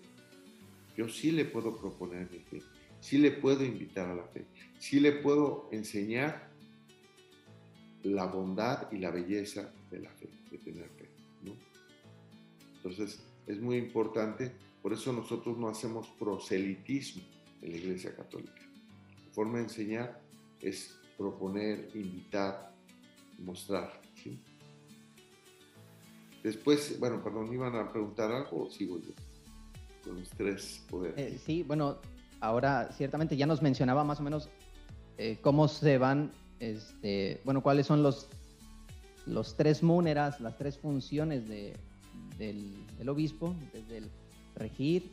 [0.96, 2.62] Yo sí le puedo proponer mi fe,
[3.00, 4.46] sí le puedo invitar a la fe,
[4.80, 6.50] sí le puedo enseñar
[8.02, 11.08] la bondad y la belleza de la fe, de tener fe.
[11.44, 11.54] ¿no?
[12.78, 17.22] Entonces es muy importante, por eso nosotros no hacemos proselitismo
[17.62, 18.62] en la Iglesia Católica.
[19.26, 20.22] La forma de enseñar
[20.68, 22.72] es proponer, invitar,
[23.40, 24.02] mostrar.
[26.44, 29.12] Después, bueno, perdón, ¿iban a preguntar algo sigo yo
[30.04, 31.18] con los tres poderes?
[31.18, 31.98] Eh, sí, bueno,
[32.40, 34.50] ahora ciertamente ya nos mencionaba más o menos
[35.18, 38.30] eh, cómo se van, este, bueno, cuáles son los,
[39.26, 41.76] los tres múneras, las tres funciones de,
[42.38, 44.12] del, del obispo, desde el
[44.56, 45.12] regir,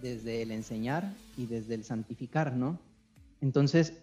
[0.00, 2.78] desde el enseñar y desde el santificar, ¿no?
[3.40, 3.94] Entonces,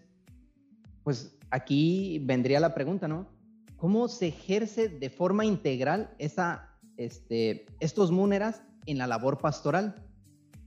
[1.06, 3.30] pues aquí vendría la pregunta, ¿no?
[3.78, 6.14] ¿Cómo se ejerce de forma integral
[6.98, 9.96] este, estos múneras en la labor pastoral.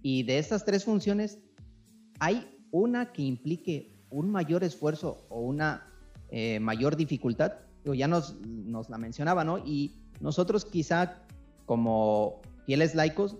[0.03, 1.38] Y de estas tres funciones,
[2.20, 5.87] hay una que implique un mayor esfuerzo o una
[6.31, 7.53] eh, mayor dificultad.
[7.85, 9.59] ya nos, nos la mencionaba, ¿no?
[9.59, 11.22] Y nosotros quizá
[11.66, 13.37] como fieles laicos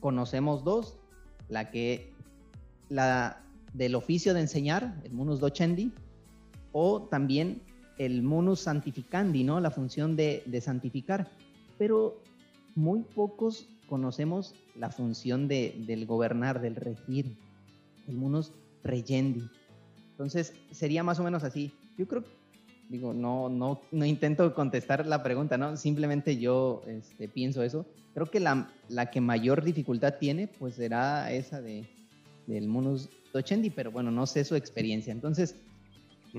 [0.00, 0.98] conocemos dos,
[1.48, 2.12] la que
[2.88, 5.92] la del oficio de enseñar, el munus docendi,
[6.80, 7.60] o también
[7.98, 9.58] el munus santificandi, ¿no?
[9.58, 11.28] La función de, de santificar.
[11.76, 12.22] Pero
[12.76, 17.36] muy pocos conocemos la función de, del gobernar, del regir,
[18.06, 18.52] el munus
[18.84, 19.42] regendi.
[20.12, 21.72] Entonces, sería más o menos así.
[21.96, 22.22] Yo creo,
[22.88, 25.76] digo, no, no, no intento contestar la pregunta, ¿no?
[25.76, 27.86] Simplemente yo este, pienso eso.
[28.14, 31.88] Creo que la, la, que mayor dificultad tiene, pues será esa de,
[32.46, 35.12] del munus docendi, pero bueno, no sé su experiencia.
[35.12, 35.56] Entonces,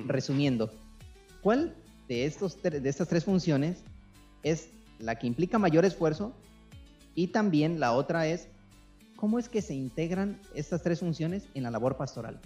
[0.07, 0.71] resumiendo,
[1.41, 1.75] ¿cuál
[2.07, 3.83] de, estos, de estas tres funciones
[4.43, 6.33] es la que implica mayor esfuerzo
[7.15, 8.49] y también la otra es
[9.19, 12.39] cómo es que se integran estas tres funciones en la labor pastoral.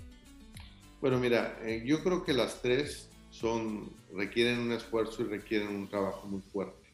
[1.01, 5.87] Bueno, mira, eh, yo creo que las tres son, requieren un esfuerzo y requieren un
[5.87, 6.89] trabajo muy fuerte,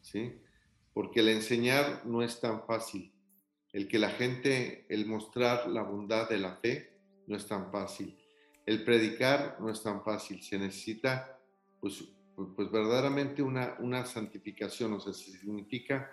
[0.00, 0.32] ¿sí?
[0.92, 3.12] Porque el enseñar no es tan fácil.
[3.72, 8.19] El que la gente, el mostrar la bondad de la fe no es tan fácil.
[8.70, 10.40] El predicar no es tan fácil.
[10.44, 11.40] Se necesita,
[11.80, 12.04] pues,
[12.36, 16.08] pues, verdaderamente una, una santificación, o sea, significa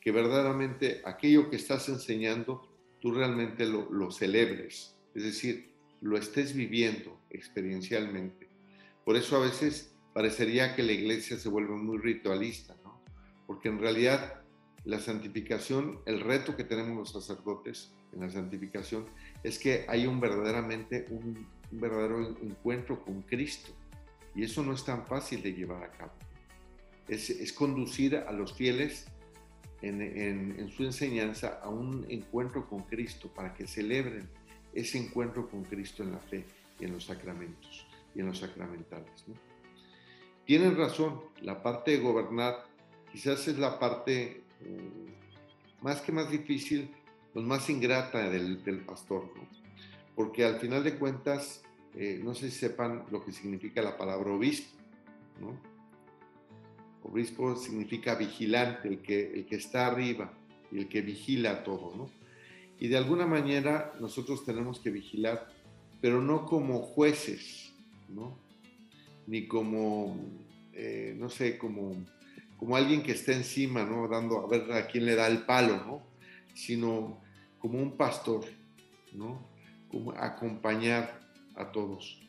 [0.00, 2.66] que verdaderamente aquello que estás enseñando,
[2.98, 8.48] tú realmente lo, lo celebres, es decir, lo estés viviendo experiencialmente.
[9.04, 13.02] Por eso a veces parecería que la iglesia se vuelve muy ritualista, ¿no?
[13.46, 14.44] Porque en realidad
[14.84, 19.04] la santificación, el reto que tenemos los sacerdotes en la santificación
[19.42, 23.72] es que hay un verdaderamente un, un verdadero encuentro con Cristo.
[24.34, 26.12] Y eso no es tan fácil de llevar a cabo.
[27.08, 29.06] Es, es conducir a los fieles
[29.82, 34.28] en, su enseñanza a un encuentro con Cristo para que celebren
[34.72, 36.44] ese encuentro con Cristo en la fe
[36.80, 39.24] y en los sacramentos y en los sacramentales.
[40.44, 42.64] Tienen razón, la parte de gobernar
[43.12, 45.06] quizás es la parte um,
[45.82, 46.90] más que más difícil,
[47.32, 49.30] pues más ingrata del, del pastor.
[50.18, 51.62] Porque al final de cuentas,
[51.94, 54.76] eh, no sé si sepan lo que significa la palabra obispo,
[55.40, 55.56] ¿no?
[57.04, 60.36] Obispo significa vigilante, el que, el que está arriba
[60.72, 62.10] el que vigila todo, ¿no?
[62.80, 65.52] Y de alguna manera nosotros tenemos que vigilar,
[66.00, 67.72] pero no como jueces,
[68.08, 68.36] ¿no?
[69.28, 70.16] Ni como,
[70.72, 71.94] eh, no sé, como,
[72.56, 74.08] como alguien que está encima, ¿no?
[74.08, 76.02] Dando a ver a quién le da el palo, ¿no?
[76.54, 77.20] Sino
[77.60, 78.44] como un pastor,
[79.12, 79.47] ¿no?
[80.16, 81.20] Acompañar
[81.56, 82.20] a todos.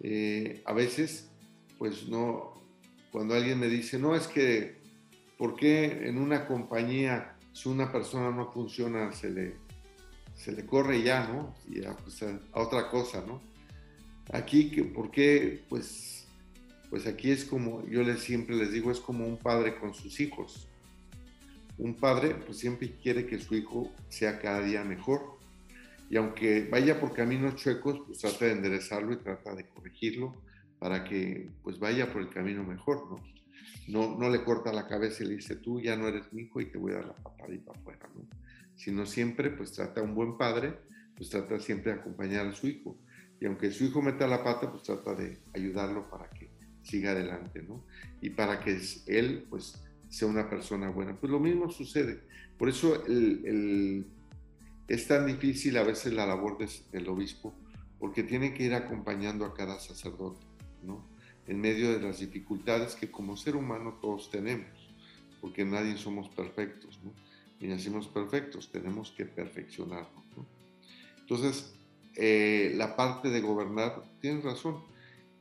[0.00, 1.30] Eh, a veces,
[1.78, 2.62] pues no,
[3.10, 4.78] cuando alguien me dice, no, es que,
[5.36, 9.56] ¿por qué en una compañía, si una persona no funciona, se le,
[10.34, 11.54] se le corre ya, ¿no?
[11.68, 13.40] Y a, pues, a, otra cosa, ¿no?
[14.32, 15.64] Aquí, ¿por qué?
[15.68, 16.28] Pues,
[16.90, 20.20] pues aquí es como, yo les, siempre les digo, es como un padre con sus
[20.20, 20.68] hijos.
[21.78, 25.37] Un padre, pues siempre quiere que su hijo sea cada día mejor.
[26.10, 30.42] Y aunque vaya por caminos chuecos, pues trata de enderezarlo y trata de corregirlo
[30.78, 33.16] para que pues vaya por el camino mejor, ¿no?
[33.88, 36.60] No, no le corta la cabeza y le dice, tú ya no eres mi hijo
[36.60, 38.26] y te voy a dar la para afuera, ¿no?
[38.76, 40.78] Sino siempre, pues trata a un buen padre,
[41.16, 42.96] pues trata siempre de acompañar a su hijo.
[43.40, 46.50] Y aunque su hijo meta la pata, pues trata de ayudarlo para que
[46.82, 47.84] siga adelante, ¿no?
[48.20, 51.18] Y para que él, pues, sea una persona buena.
[51.18, 52.20] Pues lo mismo sucede.
[52.56, 54.06] Por eso el, el,
[54.88, 57.54] es tan difícil a veces la labor de, del obispo,
[57.98, 60.46] porque tiene que ir acompañando a cada sacerdote.
[60.82, 61.04] ¿no?
[61.46, 64.88] En medio de las dificultades que como ser humano todos tenemos,
[65.40, 67.12] porque nadie somos perfectos, ¿no?
[67.60, 70.46] Ni nacimos perfectos, tenemos que perfeccionarnos, ¿no?
[71.20, 71.74] Entonces,
[72.14, 74.82] eh, la parte de gobernar, tienes razón,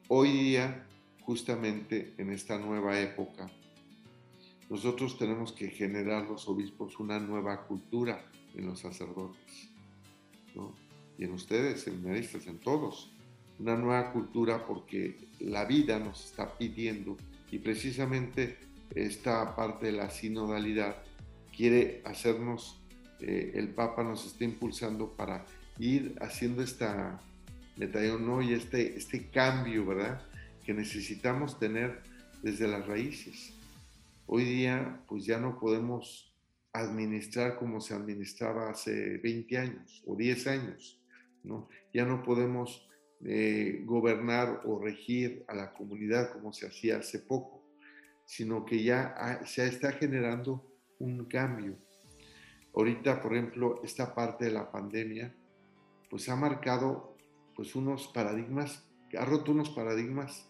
[0.07, 0.87] hoy día,
[1.21, 3.49] justamente en esta nueva época,
[4.69, 9.69] nosotros tenemos que generar los obispos una nueva cultura en los sacerdotes,
[10.55, 10.73] ¿no?
[11.17, 13.11] Y en ustedes, seminaristas, en todos,
[13.59, 17.17] una nueva cultura porque la vida nos está pidiendo
[17.51, 18.57] y precisamente
[18.93, 20.97] esta parte de la sinodalidad
[21.55, 22.79] quiere hacernos,
[23.19, 25.45] eh, el Papa nos está impulsando para
[25.79, 27.19] ir haciendo esta
[28.19, 28.41] ¿no?
[28.41, 30.21] y este, este cambio, ¿verdad?
[30.65, 32.01] Que necesitamos tener
[32.41, 33.53] desde las raíces.
[34.25, 36.33] Hoy día, pues ya no podemos
[36.79, 41.01] administrar como se administraba hace 20 años o 10 años,
[41.43, 41.69] ¿no?
[41.93, 42.87] Ya no podemos
[43.25, 47.63] eh, gobernar o regir a la comunidad como se hacía hace poco,
[48.25, 50.63] sino que ya se está generando
[50.99, 51.77] un cambio.
[52.75, 55.33] Ahorita, por ejemplo, esta parte de la pandemia,
[56.09, 57.17] pues ha marcado
[57.55, 58.87] pues unos paradigmas,
[59.17, 60.47] ha roto unos paradigmas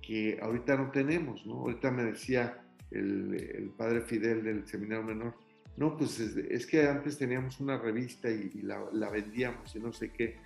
[0.00, 1.60] que ahorita no tenemos, ¿no?
[1.60, 2.61] Ahorita me decía
[2.94, 5.34] el, padre Fidel del Seminario Menor,
[5.76, 10.10] no, pues es, que antes teníamos una revista y, la, la, vendíamos y no sé
[10.10, 10.36] qué.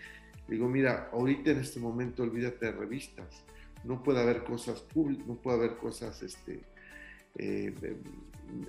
[0.46, 3.44] Digo, mira, ahorita en este momento olvídate de revistas,
[3.84, 6.60] no puede haber cosas públicas, no puede haber cosas, este,
[7.38, 7.74] eh,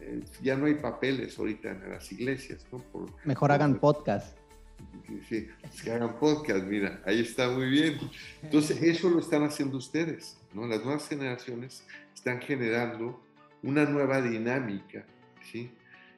[0.02, 2.84] eh, ya no hay papeles ahorita en las iglesias, ¿no?
[3.24, 4.38] Mejor hagan podcast.
[5.30, 5.48] Sí,
[5.84, 7.98] que hagan podcast, mira, ahí está muy bien.
[8.42, 10.68] Entonces, eso lo están haciendo ustedes, ¿no?
[10.68, 13.22] Las nuevas generaciones están generando
[13.68, 15.06] una nueva dinámica,
[15.52, 15.70] ¿sí?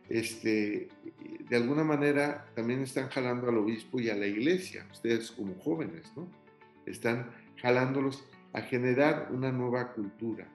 [0.07, 0.88] Este,
[1.49, 6.12] de alguna manera también están jalando al obispo y a la iglesia, ustedes como jóvenes,
[6.15, 6.27] ¿no?
[6.85, 10.47] Están jalándolos a generar una nueva cultura,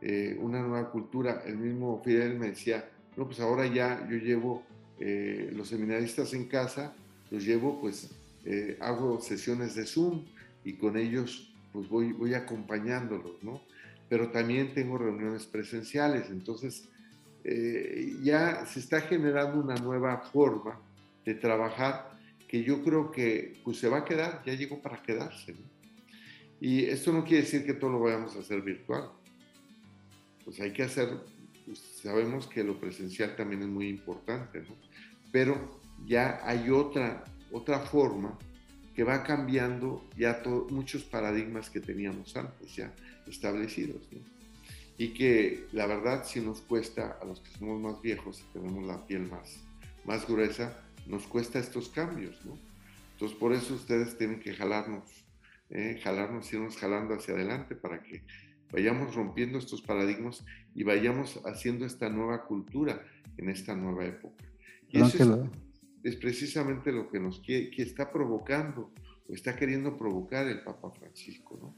[0.00, 1.42] eh, una nueva cultura.
[1.46, 4.62] El mismo Fidel me decía, no, pues ahora ya yo llevo
[5.00, 6.94] eh, los seminaristas en casa,
[7.32, 10.24] los llevo, pues eh, hago sesiones de Zoom
[10.64, 13.60] y con ellos pues voy, voy acompañándolos, ¿no?
[14.14, 16.88] Pero también tengo reuniones presenciales, entonces
[18.22, 20.80] ya se está generando una nueva forma
[21.24, 25.54] de trabajar que yo creo que pues se va a quedar, ya llegó para quedarse,
[25.54, 25.68] ¿no?
[26.60, 29.10] Y esto no quiere decir que todo lo vayamos a hacer virtual.
[30.44, 31.08] Pues hay que hacer,
[31.66, 34.76] pues, sabemos que lo presencial también es muy importante, ¿no?
[35.32, 38.38] Pero ya hay otra, otra forma
[38.94, 42.94] que va cambiando ya muchos paradigmas que teníamos antes ya
[43.26, 44.20] establecidos, ¿no?
[44.96, 48.84] Y que la verdad si nos cuesta, a los que somos más viejos y tenemos
[48.86, 49.60] la piel más,
[50.04, 52.56] más gruesa, nos cuesta estos cambios, ¿no?
[53.12, 55.24] Entonces por eso ustedes tienen que jalarnos
[55.70, 56.00] ¿eh?
[56.02, 58.22] jalarnos, irnos jalando hacia adelante para que
[58.72, 63.04] vayamos rompiendo estos paradigmas y vayamos haciendo esta nueva cultura
[63.36, 64.44] en esta nueva época.
[64.88, 65.48] Y eso
[66.02, 68.92] es, precisamente lo que nos que está provocando
[69.28, 71.74] o está queriendo provocar el Papa Francisco, ¿no?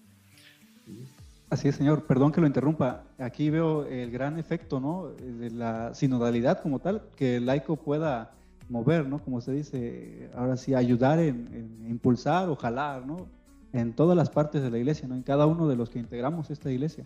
[1.49, 2.05] Así es, señor.
[2.05, 3.05] Perdón que lo interrumpa.
[3.19, 5.09] Aquí veo el gran efecto, ¿no?
[5.09, 8.33] De la sinodalidad como tal, que el laico pueda
[8.69, 9.21] mover, ¿no?
[9.21, 13.29] Como se dice, ahora sí, ayudar en, impulsar o jalar, ¿no?
[13.73, 15.15] en todas las partes de la iglesia, ¿no?
[15.15, 17.05] en cada uno de los que integramos esta iglesia.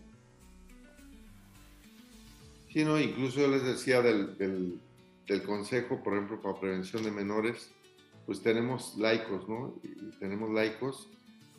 [2.72, 7.70] Sí, no, incluso yo les decía del, del, Consejo, por ejemplo, para prevención de menores,
[8.26, 9.74] pues tenemos laicos, ¿no?
[10.18, 11.08] Tenemos laicos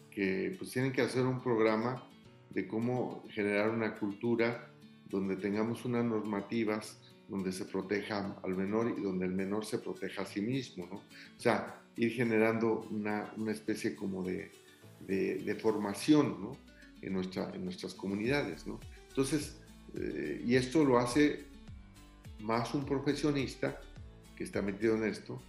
[0.10, 2.04] que pues tienen que hacer un programa
[2.53, 4.69] de cómo generar una cultura
[5.09, 10.23] donde tengamos unas normativas donde se proteja al menor y donde el menor se proteja
[10.23, 10.97] a sí mismo, ¿no?
[10.97, 14.51] O sea, ir generando una, una especie como de,
[15.07, 16.57] de, formación ¿no?
[17.01, 18.65] en, nuestra, en nuestras comunidades.
[18.67, 18.79] ¿no?
[19.09, 19.57] Entonces,
[19.95, 21.45] eh, y esto lo hace
[22.39, 23.79] más un profesionista
[24.35, 25.41] que está metido en esto,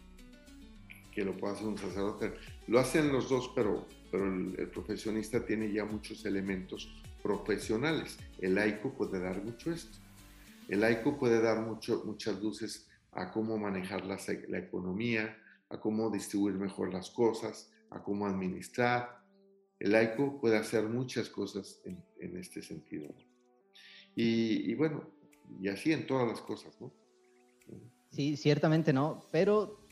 [1.12, 2.34] que lo puede hacer un sacerdote.
[2.66, 8.18] Lo hacen los dos, pero, pero el, profesionista tiene ya muchos elementos profesionales.
[8.38, 9.98] El laico puede dar mucho esto.
[10.68, 15.37] El laico puede dar mucho, muchas luces a cómo manejar la, la economía,
[15.70, 19.22] a cómo distribuir mejor las cosas, a cómo administrar,
[19.83, 23.12] el laico puede hacer muchas cosas en, este sentido.
[24.14, 25.03] Y, bueno,
[25.61, 26.92] y así en todas las cosas, ¿no?
[28.12, 29.85] Sí, ciertamente no, pero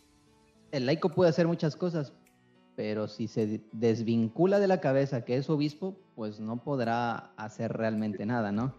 [0.71, 2.13] el laico puede hacer muchas cosas,
[2.81, 8.25] pero si se desvincula de la cabeza que es obispo, pues no podrá hacer realmente
[8.25, 8.75] nada, ¿no?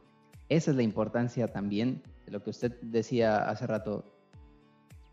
[0.49, 4.11] Esa es la importancia también de lo que usted decía hace rato.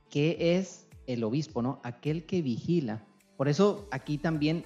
[0.08, 1.82] ¿Qué es el obispo, no?
[1.84, 3.04] Aquel que vigila.
[3.36, 4.64] Por eso aquí también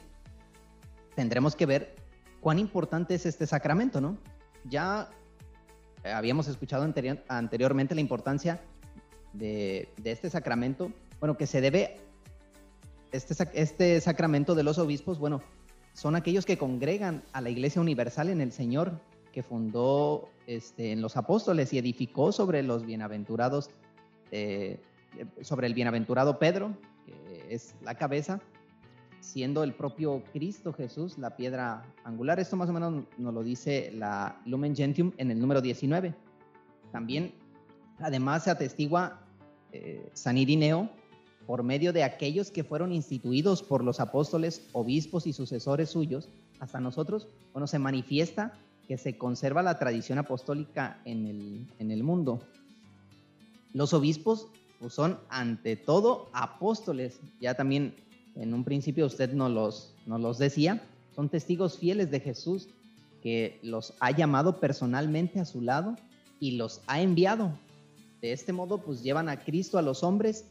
[1.16, 1.96] tendremos que ver
[2.40, 4.18] cuán importante es este sacramento, ¿no?
[4.70, 5.10] Ya
[6.04, 6.88] habíamos escuchado
[7.26, 8.60] anteriormente la importancia
[9.32, 11.96] de, este sacramento, bueno, que se debe,
[13.12, 15.42] este, este sacramento de los obispos, bueno,
[15.92, 19.00] son aquellos que congregan a la Iglesia Universal en el Señor,
[19.32, 23.70] que fundó este, en los apóstoles y edificó sobre los bienaventurados,
[24.30, 24.80] eh,
[25.42, 28.40] sobre el bienaventurado Pedro, que es la cabeza,
[29.20, 32.40] siendo el propio Cristo Jesús la piedra angular.
[32.40, 36.14] Esto más o menos nos lo dice la Lumen Gentium en el número 19.
[36.90, 37.34] También,
[38.00, 39.22] además, se atestigua
[39.72, 40.90] eh, San Irineo
[41.46, 46.28] por medio de aquellos que fueron instituidos por los apóstoles, obispos y sucesores suyos,
[46.60, 52.02] hasta nosotros, bueno, se manifiesta que se conserva la tradición apostólica en el, en el
[52.04, 52.40] mundo.
[53.72, 54.48] Los obispos
[54.80, 57.94] pues, son ante todo apóstoles, ya también
[58.34, 60.82] en un principio usted nos los, nos los decía,
[61.14, 62.68] son testigos fieles de Jesús
[63.22, 65.96] que los ha llamado personalmente a su lado
[66.40, 67.52] y los ha enviado.
[68.20, 70.44] de este modo pues llevan a Cristo a los hombres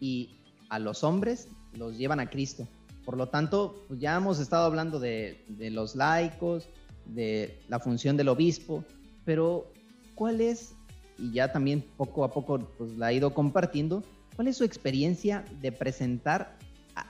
[0.00, 0.30] y
[0.68, 2.66] a los hombres los llevan a Cristo.
[3.04, 6.68] Por lo tanto, pues ya hemos estado hablando de, de los laicos,
[7.06, 8.84] de la función del obispo,
[9.24, 9.72] pero
[10.14, 10.74] ¿cuál es,
[11.18, 14.02] y ya también poco a poco pues la ha ido compartiendo,
[14.36, 16.58] cuál es su experiencia de presentar,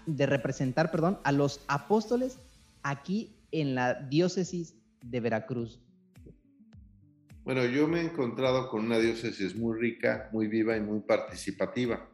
[0.07, 2.39] de representar, perdón, a los apóstoles
[2.83, 5.81] aquí en la diócesis de Veracruz?
[7.45, 12.09] Bueno, yo me he encontrado con una diócesis muy rica, muy viva y muy participativa.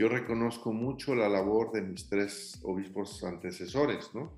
[0.00, 4.32] Yo reconozco mucho la labor de mis tres obispos antecesores, ¿no?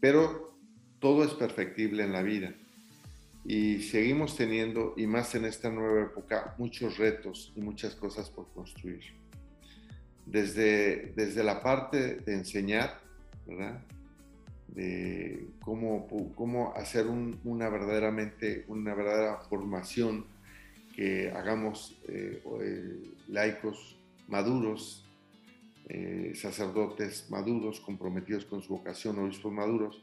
[0.00, 0.56] Pero
[1.00, 2.54] todo es perfectible en la vida
[3.44, 8.46] y seguimos teniendo, y más en esta nueva época, muchos retos y muchas cosas por
[8.52, 9.02] construir.
[10.24, 13.00] Desde, desde la parte de enseñar,
[13.44, 13.84] ¿verdad?
[14.68, 16.06] de cómo,
[16.36, 20.26] cómo hacer una verdaderamente una verdadera formación
[20.94, 23.98] que hagamos eh, eh, laicos
[24.32, 25.04] maduros,
[25.88, 30.02] eh, sacerdotes maduros, comprometidos con su vocación, obispos maduros,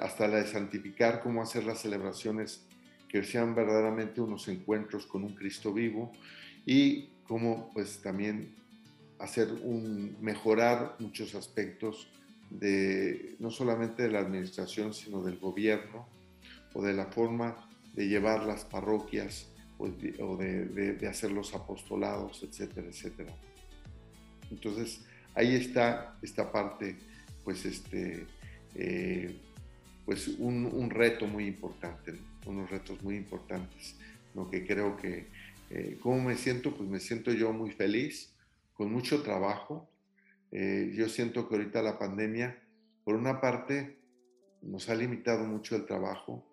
[0.00, 2.66] hasta la de santificar, cómo hacer las celebraciones
[3.08, 6.10] que sean verdaderamente unos encuentros con un Cristo vivo
[6.66, 8.56] y cómo pues también
[9.20, 12.08] hacer un, mejorar muchos aspectos
[12.50, 16.08] de no solamente de la administración, sino del gobierno
[16.74, 19.48] o de la forma de llevar las parroquias
[19.78, 23.34] o de, hacer los apostolados, etcétera, etcétera.
[24.50, 25.00] Entonces,
[25.34, 26.96] ahí está esta parte,
[27.44, 28.26] pues, este,
[28.74, 29.40] eh,
[30.04, 33.96] pues un, reto muy importante, unos retos muy importantes,
[34.34, 35.28] lo que creo que,
[35.70, 36.76] eh, ¿cómo me siento?
[36.76, 38.34] Pues me siento yo muy feliz,
[38.74, 39.88] con mucho trabajo,
[40.50, 42.60] eh, yo siento que ahorita la pandemia,
[43.04, 43.98] por una parte,
[44.62, 46.44] nos ha limitado mucho el trabajo,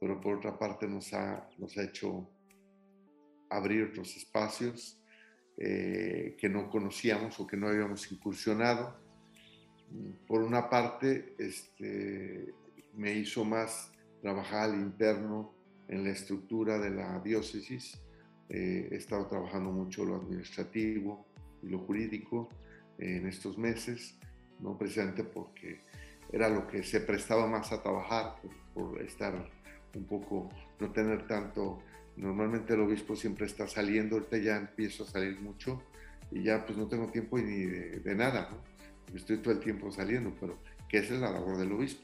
[0.00, 2.28] pero por otra parte nos ha, nos ha hecho
[3.50, 4.98] abrir otros espacios
[5.56, 8.96] eh, que no conocíamos o que no habíamos incursionado.
[10.26, 12.52] Por una parte, este,
[12.94, 15.54] me hizo más trabajar al interno
[15.88, 18.00] en la estructura de la diócesis.
[18.48, 21.26] Eh, he estado trabajando mucho lo administrativo
[21.62, 22.48] y lo jurídico
[22.98, 24.18] en estos meses,
[24.60, 24.76] ¿no?
[24.78, 25.80] precisamente porque
[26.32, 28.36] era lo que se prestaba más a trabajar,
[28.72, 29.50] por, estar
[29.94, 30.48] un poco,
[30.80, 31.78] no tener tanto,
[32.16, 35.82] normalmente el obispo siempre está saliendo, ahorita ya empiezo a salir mucho
[36.30, 39.16] y ya pues no tengo tiempo ni de, nada, ¿no?
[39.16, 40.58] estoy todo el tiempo saliendo, pero
[40.88, 42.02] que esa es la labor del obispo.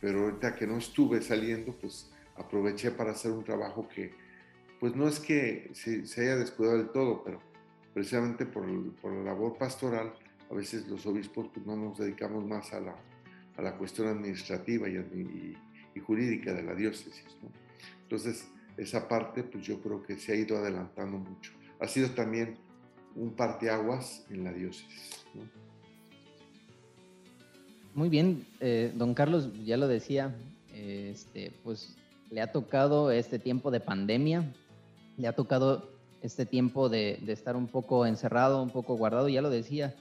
[0.00, 4.12] Pero ahorita que no estuve saliendo, pues aproveché para hacer un trabajo que,
[4.78, 7.40] pues no es que se, se haya descuidado del todo, pero
[7.94, 8.66] precisamente por,
[8.96, 10.12] por, la labor pastoral,
[10.50, 12.94] a veces los obispos pues, no nos dedicamos más a la,
[13.56, 14.96] a la cuestión administrativa y,
[15.94, 17.24] y, jurídica de la diócesis.
[18.02, 18.46] Entonces,
[18.76, 21.52] esa parte, pues yo creo que se ha ido adelantando mucho.
[21.80, 22.58] Ha sido también
[23.14, 25.24] un parteaguas en la diócesis.
[27.94, 30.34] Muy bien, eh, don Carlos, ya lo decía,
[30.74, 31.96] este, pues
[32.30, 34.52] le ha tocado este tiempo de pandemia,
[35.16, 39.48] le ha tocado este tiempo de, estar un poco encerrado, un poco guardado, ya lo
[39.48, 39.94] decía,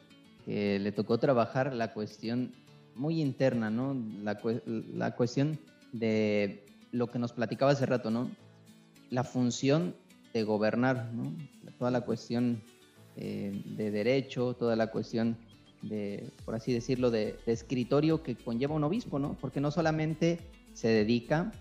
[0.46, 2.54] que le tocó trabajar la cuestión
[2.96, 3.96] muy interna, ¿no?
[4.24, 5.60] La, la, cuestión
[5.92, 8.30] de lo que nos platicaba hace rato, ¿no?
[9.10, 9.96] La función
[10.34, 11.34] de gobernar, ¿no?
[11.78, 12.62] Toda la cuestión
[13.16, 15.38] eh, de derecho, toda la cuestión
[15.82, 19.38] de, por así decirlo, de, de, escritorio que conlleva un obispo, ¿no?
[19.40, 20.40] Porque no solamente
[20.74, 21.52] se dedica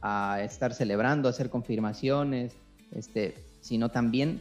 [0.00, 2.54] a estar celebrando, a hacer confirmaciones,
[2.92, 4.40] este, sino también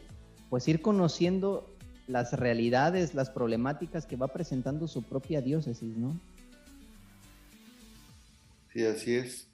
[0.49, 1.67] pues ir conociendo
[2.07, 6.17] las realidades, las problemáticas que va presentando su propia diócesis, ¿no?
[8.71, 9.49] Sí, así es.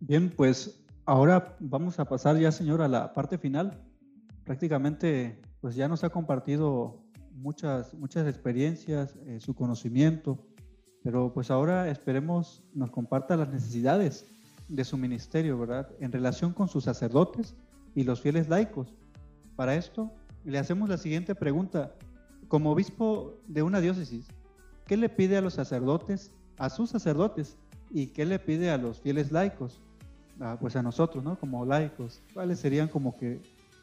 [0.00, 3.80] Bien, pues ahora vamos a pasar ya, señor, a la parte final.
[4.44, 7.02] Prácticamente, pues ya nos ha compartido
[7.34, 10.38] muchas, muchas experiencias, eh, su conocimiento,
[11.02, 14.26] pero pues ahora esperemos nos comparta las necesidades
[14.68, 15.88] de su ministerio, ¿verdad?
[16.00, 17.56] En relación con sus sacerdotes
[17.94, 18.94] y los fieles laicos.
[19.56, 20.10] Para esto,
[20.44, 21.94] le hacemos la siguiente pregunta.
[22.48, 24.26] Como obispo de una diócesis,
[24.86, 27.56] ¿qué le pide a los sacerdotes, a sus sacerdotes,
[27.90, 29.80] y qué le pide a los fieles laicos?
[30.44, 31.38] Ah, pues a nosotros, ¿no?
[31.38, 32.20] Como laicos.
[32.34, 33.40] ¿Cuáles serían como que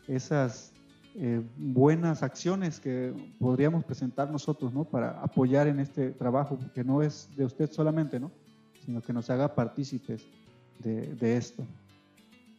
[0.10, 0.74] esas
[1.16, 4.84] eh, buenas acciones que podríamos presentar nosotros, ¿no?
[4.84, 8.30] Para apoyar en este trabajo, que no es de usted solamente, ¿no?
[8.86, 10.28] Sino que nos haga partícipes
[10.80, 11.66] de, esto?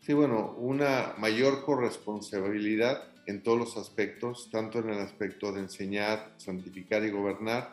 [0.01, 6.33] Sí, bueno, una mayor corresponsabilidad en todos los aspectos, tanto en el aspecto de enseñar,
[6.39, 7.73] santificar y gobernar,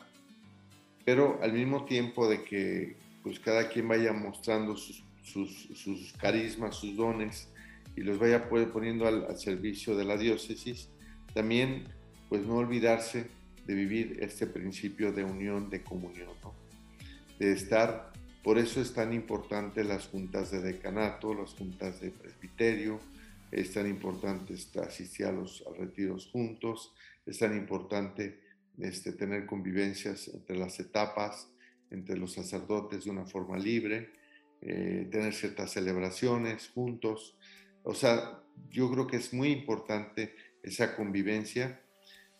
[1.05, 6.95] pero al mismo tiempo de que pues cada quien vaya mostrando sus, sus, carismas, sus
[6.95, 7.49] dones
[7.95, 10.89] y los vaya poniendo al, servicio de la diócesis,
[11.33, 11.85] también
[12.29, 13.27] pues no olvidarse
[13.65, 16.29] de vivir este principio de unión, de comunión,
[17.39, 18.13] de estar,
[18.43, 22.99] por eso es tan importante las juntas de decanato, las juntas de presbiterio,
[23.51, 26.93] es tan importante asistir a los retiros juntos,
[27.25, 28.39] es tan importante
[28.77, 31.49] este, tener convivencias entre las etapas,
[31.89, 34.11] entre los sacerdotes de una forma libre,
[34.61, 37.37] eh, tener ciertas celebraciones juntos.
[37.83, 38.41] O sea,
[38.71, 40.33] yo creo que es muy importante
[40.63, 41.81] esa convivencia,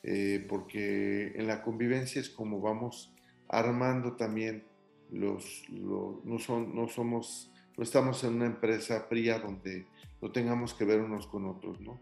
[0.04, 3.14] eh, porque en la convivencia es como vamos
[3.50, 4.64] armando también
[5.12, 9.86] los, no, son, no somos, no estamos en una empresa fría donde
[10.22, 12.00] no tengamos que ver unos con otros, ¿no?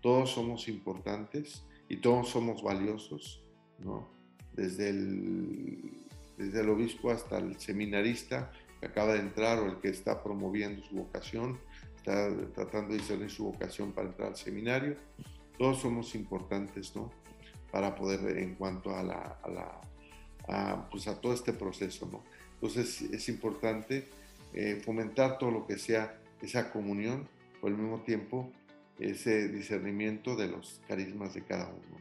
[0.00, 3.44] Todos somos importantes y todos somos valiosos,
[3.78, 4.08] ¿no?
[4.54, 5.92] Desde el,
[6.36, 8.50] desde el obispo hasta el seminarista
[8.80, 11.58] que acaba de entrar o el que está promoviendo su vocación,
[11.96, 14.96] está tratando de discernir su vocación para entrar al seminario.
[15.58, 17.10] Todos somos importantes, ¿no?
[17.70, 22.22] Para poder en cuanto a, la, a, la, pues a todo este proceso, ¿no?
[22.54, 24.08] Entonces es importante
[24.54, 27.28] eh, fomentar todo lo que sea esa comunión,
[27.60, 28.50] o al mismo tiempo
[28.98, 31.98] ese discernimiento de los carismas de cada uno.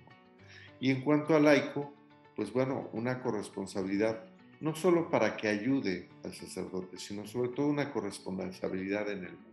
[0.79, 1.93] Y en cuanto al laico,
[2.35, 4.23] pues bueno, una corresponsabilidad
[4.59, 9.47] no solo para que ayude al sacerdote, sino sobre todo una corresponsabilidad en el mundo.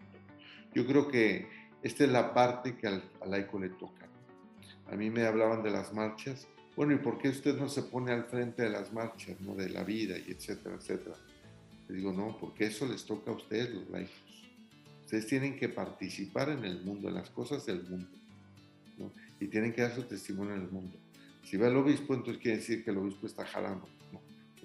[0.75, 1.47] Yo creo que
[1.83, 4.09] esta es la parte que al, laico le toca.
[4.91, 6.49] A mí me hablaban de las marchas.
[6.77, 9.55] Bueno, ¿y por qué usted no se pone al frente de las marchas, ¿no?
[9.55, 11.17] de la vida y etcétera, etcétera?
[11.89, 14.15] Le digo, no, porque eso les toca a ustedes, los laicos.
[15.05, 18.09] Ustedes tienen que participar en el mundo, en las cosas del mundo.
[19.39, 20.97] Y tienen que dar su testimonio en el mundo.
[21.43, 23.87] Si va el obispo, entonces quiere decir que el obispo está jalando.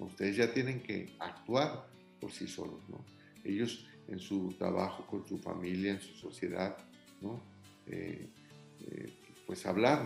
[0.00, 1.86] Ustedes ya tienen que actuar
[2.20, 2.80] por sí solos.
[3.44, 6.76] Ellos en su trabajo, con su familia, en su sociedad.
[7.86, 8.28] Eh,
[8.86, 9.12] eh,
[9.46, 10.04] pues hablar.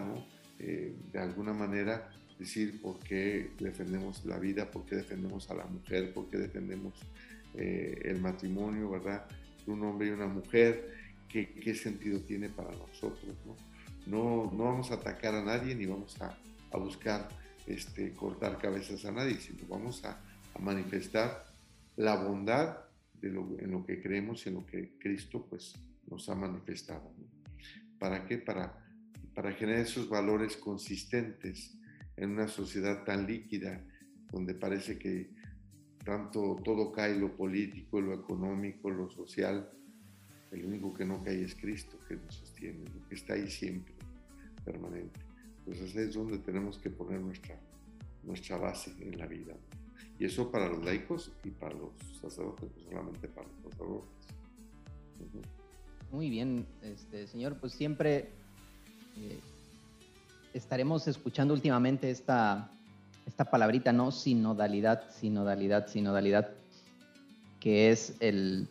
[0.58, 5.64] Eh, de alguna manera decir por qué defendemos la vida, por qué defendemos a la
[5.64, 6.94] mujer, por qué defendemos
[7.56, 9.26] el matrimonio, ¿verdad?
[9.68, 10.92] Un hombre y una mujer,
[11.28, 14.50] qué, sentido tiene para nosotros, ¿no?
[14.50, 14.64] ¿no?
[14.64, 17.28] Vamos a atacar a nadie ni vamos a buscar
[17.66, 20.20] este, cortar cabezas a nadie, sino vamos a,
[20.60, 21.46] manifestar
[21.96, 22.78] la bondad
[23.20, 25.74] de lo, en lo que creemos y en lo que Cristo pues,
[26.08, 27.12] nos ha manifestado.
[27.98, 28.38] ¿Para qué?
[28.38, 28.78] Para,
[29.34, 31.76] para generar esos valores consistentes
[32.16, 33.84] en una sociedad tan líquida,
[34.30, 35.30] donde parece que
[36.04, 39.70] tanto todo cae, lo político, lo económico, lo social,
[40.52, 43.94] el único que no cae es Cristo que nos sostiene, que está ahí siempre,
[44.64, 45.23] permanente.
[45.66, 47.58] Entonces es donde tenemos que poner nuestra,
[48.22, 49.54] nuestra base en la vida.
[50.18, 51.90] Y eso para los laicos y para los
[52.20, 54.10] sacerdotes, no solamente para los sacerdotes.
[56.12, 58.30] Muy bien, este, señor, pues siempre
[59.16, 59.38] eh,
[60.52, 62.70] estaremos escuchando últimamente esta,
[63.26, 64.12] esta palabrita, ¿no?
[64.12, 66.50] Sinodalidad, sinodalidad, sinodalidad,
[67.58, 68.68] que es el,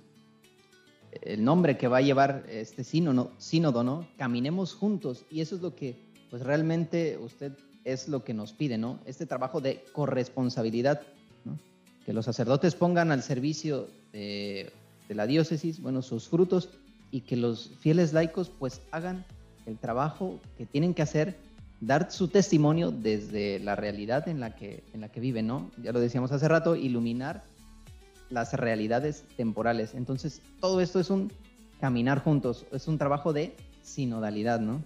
[1.22, 4.08] el nombre que va a llevar este sínodo, sínodo, ¿no?
[4.18, 7.52] Caminemos juntos y eso es lo que pues realmente usted
[7.84, 9.00] es lo que nos pide, ¿no?
[9.06, 11.04] Este trabajo de corresponsabilidad,
[11.46, 11.60] ¿no?
[12.08, 14.74] Que los sacerdotes pongan al servicio de,
[15.10, 16.70] la diócesis, bueno, sus frutos
[17.12, 19.24] y que los fieles laicos pues hagan
[19.68, 21.38] el trabajo que tienen que hacer,
[21.82, 25.70] dar su testimonio desde la realidad en la que, en la que viven, ¿no?
[25.84, 27.44] Ya lo decíamos hace rato, iluminar
[28.32, 29.94] las realidades temporales.
[29.94, 31.32] Entonces, todo esto es un
[31.80, 34.82] caminar juntos, es un trabajo de sinodalidad, ¿no?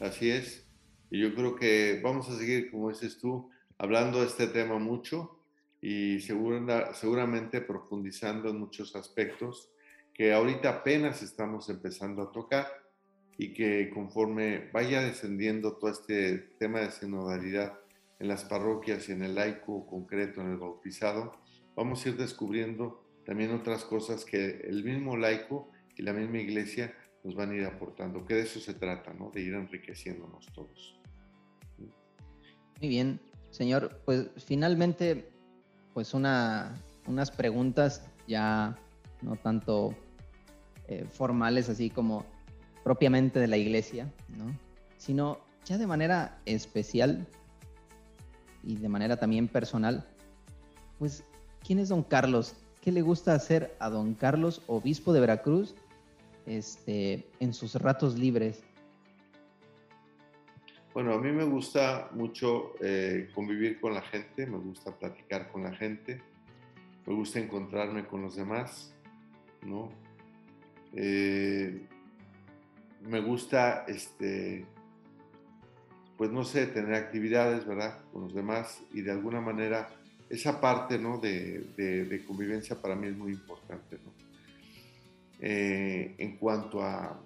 [0.00, 0.64] Así es.
[1.10, 5.40] Y yo creo que vamos a seguir, como dices tú, hablando de este tema mucho
[5.80, 9.70] y seguramente profundizando en muchos aspectos
[10.12, 12.66] que ahorita apenas estamos empezando a tocar
[13.36, 17.78] y que conforme vaya descendiendo todo este tema de sinodalidad
[18.18, 21.40] en las parroquias y en el laico concreto, en el bautizado,
[21.76, 26.92] vamos a ir descubriendo también otras cosas que el mismo laico y la misma iglesia
[27.28, 29.30] nos van a ir aportando, que de eso se trata, ¿no?
[29.30, 30.98] De ir enriqueciéndonos todos.
[32.80, 33.20] Muy bien,
[33.50, 34.00] señor.
[34.06, 35.30] Pues finalmente,
[35.92, 36.74] pues una,
[37.06, 38.78] unas preguntas ya
[39.20, 39.94] no tanto
[40.86, 42.24] eh, formales así como
[42.82, 44.58] propiamente de la iglesia, ¿no?
[44.96, 47.26] Sino ya de manera especial
[48.62, 50.08] y de manera también personal,
[50.98, 51.24] pues,
[51.62, 52.56] ¿quién es don Carlos?
[52.80, 55.74] ¿Qué le gusta hacer a don Carlos, obispo de Veracruz,
[56.48, 58.62] este, en sus ratos libres?
[60.94, 65.62] Bueno, a mí me gusta mucho eh, convivir con la gente, me gusta platicar con
[65.62, 66.20] la gente,
[67.06, 68.92] me gusta encontrarme con los demás,
[69.62, 69.90] ¿no?
[70.94, 71.86] Eh,
[73.06, 74.66] me gusta, este,
[76.16, 78.00] pues no sé, tener actividades, ¿verdad?
[78.12, 79.88] Con los demás y de alguna manera
[80.28, 81.18] esa parte, ¿no?
[81.18, 84.17] De, convivencia para mí es muy importante, ¿no?
[85.40, 87.22] Eh, en cuanto a,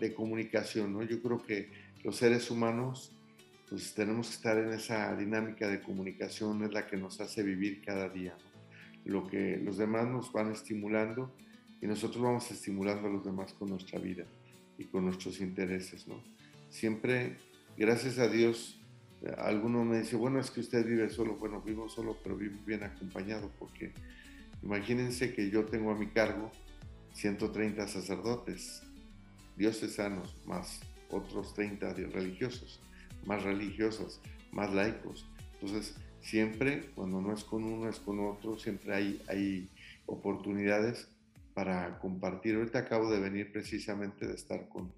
[0.00, 1.02] de comunicación, ¿no?
[1.02, 1.70] Yo creo que
[2.04, 3.12] los seres humanos
[3.68, 7.82] pues tenemos que estar en esa dinámica de comunicación, es la que nos hace vivir
[7.84, 8.34] cada día.
[9.04, 11.34] Lo que los demás nos van estimulando
[11.82, 14.24] y nosotros vamos estimulando a los demás con nuestra vida
[14.78, 16.08] y con nuestros intereses.
[16.08, 16.22] ¿no?
[16.70, 17.36] Siempre,
[17.76, 18.80] gracias a Dios,
[19.36, 21.34] alguno me dice, bueno, es que usted vive solo.
[21.34, 23.92] Bueno, vivo solo, pero vivo bien acompañado, porque
[24.62, 26.50] imagínense que yo tengo a mi cargo
[27.12, 28.82] 130 sacerdotes
[29.56, 30.80] diocesanos, más
[31.10, 32.80] otros 30 religiosos
[33.28, 34.20] más religiosos,
[34.52, 35.26] más laicos.
[35.54, 39.68] Entonces, siempre, cuando no es con uno, es con otro, siempre hay, hay
[40.06, 41.08] oportunidades
[41.54, 42.56] para compartir.
[42.56, 44.92] Ahorita acabo de venir precisamente de estar con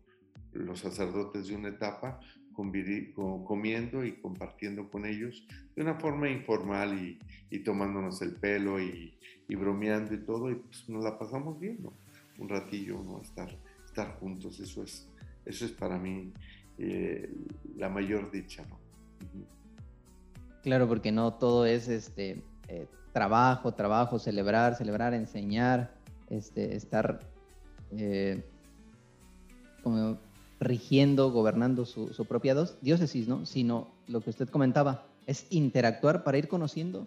[0.53, 2.21] los sacerdotes de una etapa,
[2.53, 7.19] comiendo y compartiendo con ellos de una forma informal
[7.51, 9.17] y, tomándonos el pelo y,
[9.49, 11.93] bromeando y todo, y pues nos la pasamos bien, ¿no?
[12.39, 13.21] Un ratillo, ¿no?
[13.21, 13.51] Estar,
[13.85, 15.09] estar juntos, eso es,
[15.45, 16.33] eso es para mí
[16.79, 17.31] eh,
[17.77, 18.79] la mayor dicha, ¿no?
[20.63, 25.95] Claro, porque no todo es este eh, trabajo, trabajo, celebrar, celebrar, enseñar,
[26.29, 27.21] este, estar
[27.93, 28.45] eh,
[29.83, 30.19] como
[30.61, 33.47] rigiendo, gobernando su, propia diócesis, ¿no?
[33.47, 37.07] Sino lo que usted comentaba, es interactuar para ir conociendo,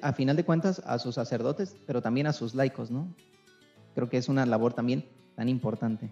[0.00, 3.14] a final de cuentas, a sus sacerdotes, pero también a sus laicos, ¿no?
[3.94, 6.08] Creo que es una labor también tan importante.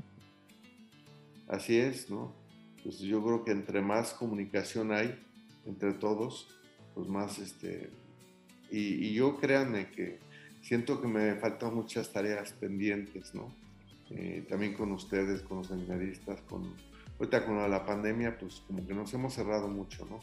[1.49, 2.45] Así es, ¿no?
[2.85, 5.19] pues yo creo que entre más comunicación hay
[5.65, 6.49] entre todos,
[6.95, 7.89] pues más, este,
[8.71, 10.19] y, yo créanme que
[10.61, 13.55] siento que me faltan muchas tareas pendientes, ¿no?
[14.11, 16.75] Eh, también con ustedes, con los seminaristas, con,
[17.19, 20.21] ahorita con la pandemia, pues como que nos hemos cerrado mucho, ¿no?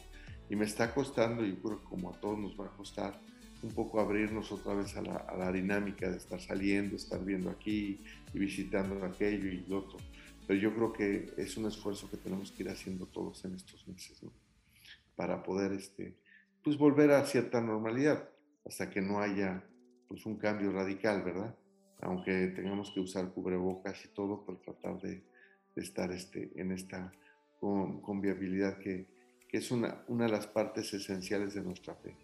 [0.48, 3.20] Y me está costando, y yo creo que como a todos nos va a costar,
[3.62, 7.48] un poco abrirnos otra vez a la, a la dinámica de estar saliendo, estar viendo
[7.50, 8.00] aquí
[8.34, 9.98] y visitando aquello y lo otro.
[10.46, 13.86] Pero yo creo que es un esfuerzo que tenemos que ir haciendo todos en estos
[13.86, 14.32] meses, ¿no?
[15.14, 16.16] Para poder, este,
[16.62, 18.28] pues, volver a cierta normalidad,
[18.64, 19.64] hasta que no haya,
[20.08, 21.56] pues, un cambio radical, ¿verdad?
[22.02, 25.22] Aunque tengamos que usar cubrebocas y todo, por tratar de,
[25.76, 27.12] estar este, en esta
[27.58, 29.06] conviabilidad que,
[29.48, 32.14] que es una, una de las partes esenciales de nuestra fe,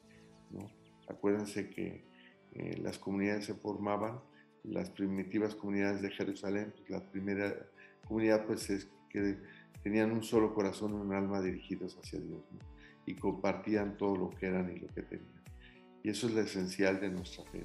[0.51, 0.71] ¿no?
[1.09, 2.05] Acuérdense que
[2.55, 4.21] eh, las comunidades se formaban,
[4.65, 7.55] las primitivas comunidades de Jerusalén, pues, la primera
[8.07, 9.39] comunidad pues es que
[9.83, 12.43] tenían un solo corazón y un alma dirigidos hacia Dios
[13.07, 15.43] y compartían todo lo que eran y lo que tenían.
[16.03, 17.65] Y eso es lo esencial de nuestra fe.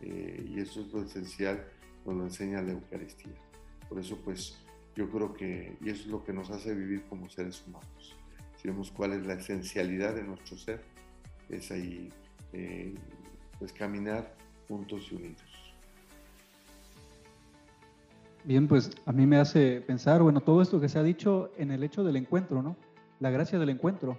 [0.00, 1.64] Eh, y eso es lo esencial,
[2.06, 3.32] nos lo enseña la Eucaristía.
[3.88, 4.58] Por eso pues
[4.94, 8.16] yo creo que, y eso es lo que nos hace vivir como seres humanos.
[8.56, 10.82] Si vemos cuál es la esencialidad de nuestro ser,
[11.48, 12.12] es ahí
[12.52, 12.94] eh,
[13.58, 14.34] pues caminar
[14.66, 15.42] juntos y unidos.
[18.44, 21.70] Bien, pues a mí me hace pensar, bueno, todo esto que se ha dicho en
[21.70, 22.76] el hecho del encuentro, ¿no?
[23.20, 24.18] La gracia del encuentro.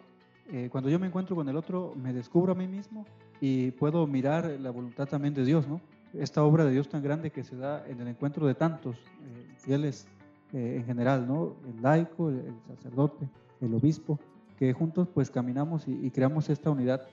[0.51, 3.05] Eh, cuando yo me encuentro con el otro, me descubro a mí mismo
[3.41, 5.81] y puedo mirar la voluntad también de Dios, ¿no?
[6.13, 9.55] Esta obra de Dios tan grande que se da en el encuentro de tantos eh,
[9.57, 10.07] fieles
[10.53, 11.55] eh, en general, ¿no?
[11.67, 13.29] El laico, el, sacerdote,
[13.61, 14.19] el obispo,
[14.57, 17.07] que juntos pues caminamos y, y creamos esta unidad.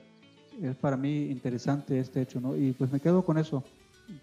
[0.61, 2.55] Es para mí interesante este hecho, ¿no?
[2.57, 3.63] Y pues me quedo con eso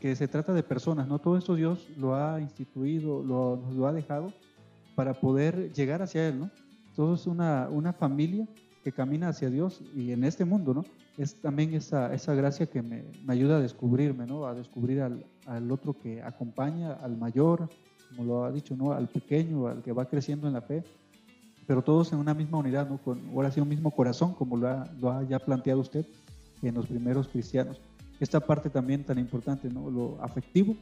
[0.00, 1.18] que se trata de personas, ¿no?
[1.18, 4.32] Todo esto Dios lo ha instituido, lo, nos lo ha dejado
[4.94, 6.50] para poder llegar hacia Él, ¿no?
[6.94, 8.46] Todo es una, una familia
[8.84, 10.84] que camina hacia Dios y en este mundo, ¿no?
[11.18, 14.46] Es también esa, esa gracia que me, me ayuda a descubrirme, ¿no?
[14.46, 17.68] A descubrir al, al, otro que acompaña, al mayor,
[18.10, 18.92] como lo ha dicho, ¿no?
[18.92, 20.84] Al pequeño, al que va creciendo en la fe,
[21.66, 22.98] pero todos en una misma unidad, ¿no?
[22.98, 26.06] Con ahora sí un mismo corazón, como lo ha, lo ha ya planteado usted
[26.62, 27.80] en los primeros cristianos
[28.20, 29.90] esta parte también tan importante, ¿no?
[29.90, 30.76] Lo afectivo,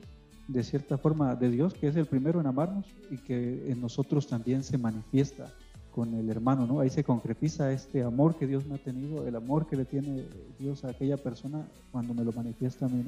[0.49, 4.27] de cierta forma, de Dios, que es el primero en amarnos y que en nosotros
[4.27, 5.53] también se manifiesta
[5.95, 6.81] con el hermano, ¿no?
[6.81, 10.25] Ahí se concretiza este amor que Dios me ha tenido, el amor que le tiene
[10.59, 13.05] Dios a aquella persona cuando me lo manifiesta a mí,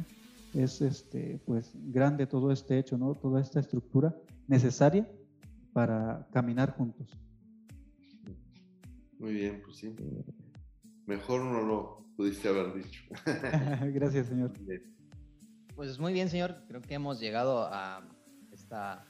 [0.55, 3.15] Es, este, pues, grande todo este hecho, ¿no?
[3.15, 4.15] Toda esta estructura
[4.47, 5.09] necesaria
[5.73, 7.09] para caminar juntos.
[9.19, 9.95] Muy bien, pues sí.
[11.07, 13.03] Mejor no lo pudiste haber dicho.
[13.95, 14.53] Gracias, señor.
[15.75, 16.57] Pues muy bien, señor.
[16.69, 18.07] Creo que hemos llegado a
[18.53, 19.05] esta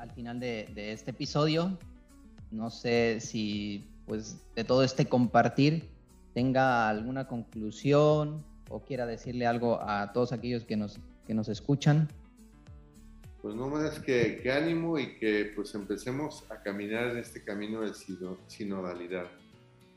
[0.00, 1.78] al final de, este episodio.
[2.50, 5.88] No sé si pues de todo este compartir
[6.34, 12.08] tenga alguna conclusión o quiera decirle algo a todos aquellos que nos que nos escuchan?
[13.40, 17.82] Pues no más que, que ánimo y que pues empecemos a caminar en este camino
[17.82, 17.92] de
[18.48, 19.30] sinodalidad,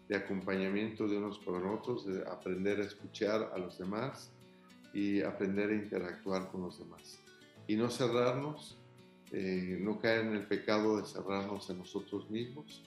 [0.07, 4.31] de acompañamiento de unos por otros, de aprender a escuchar a los demás
[4.93, 7.19] y aprender a interactuar con los demás.
[7.65, 8.77] Y no cerrarnos,
[9.35, 12.83] eh, no caer en el pecado de cerrarnos en nosotros mismos,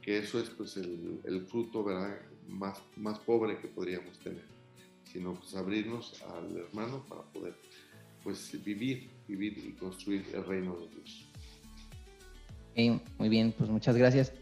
[0.00, 2.20] que eso es pues el, fruto ¿verdad?
[2.46, 4.44] Más, más pobre que podríamos tener,
[5.12, 7.56] sino pues abrirnos al hermano para poder
[8.22, 11.28] pues vivir, vivir y construir el reino de Dios.
[13.18, 14.32] muy bien, pues muchas gracias.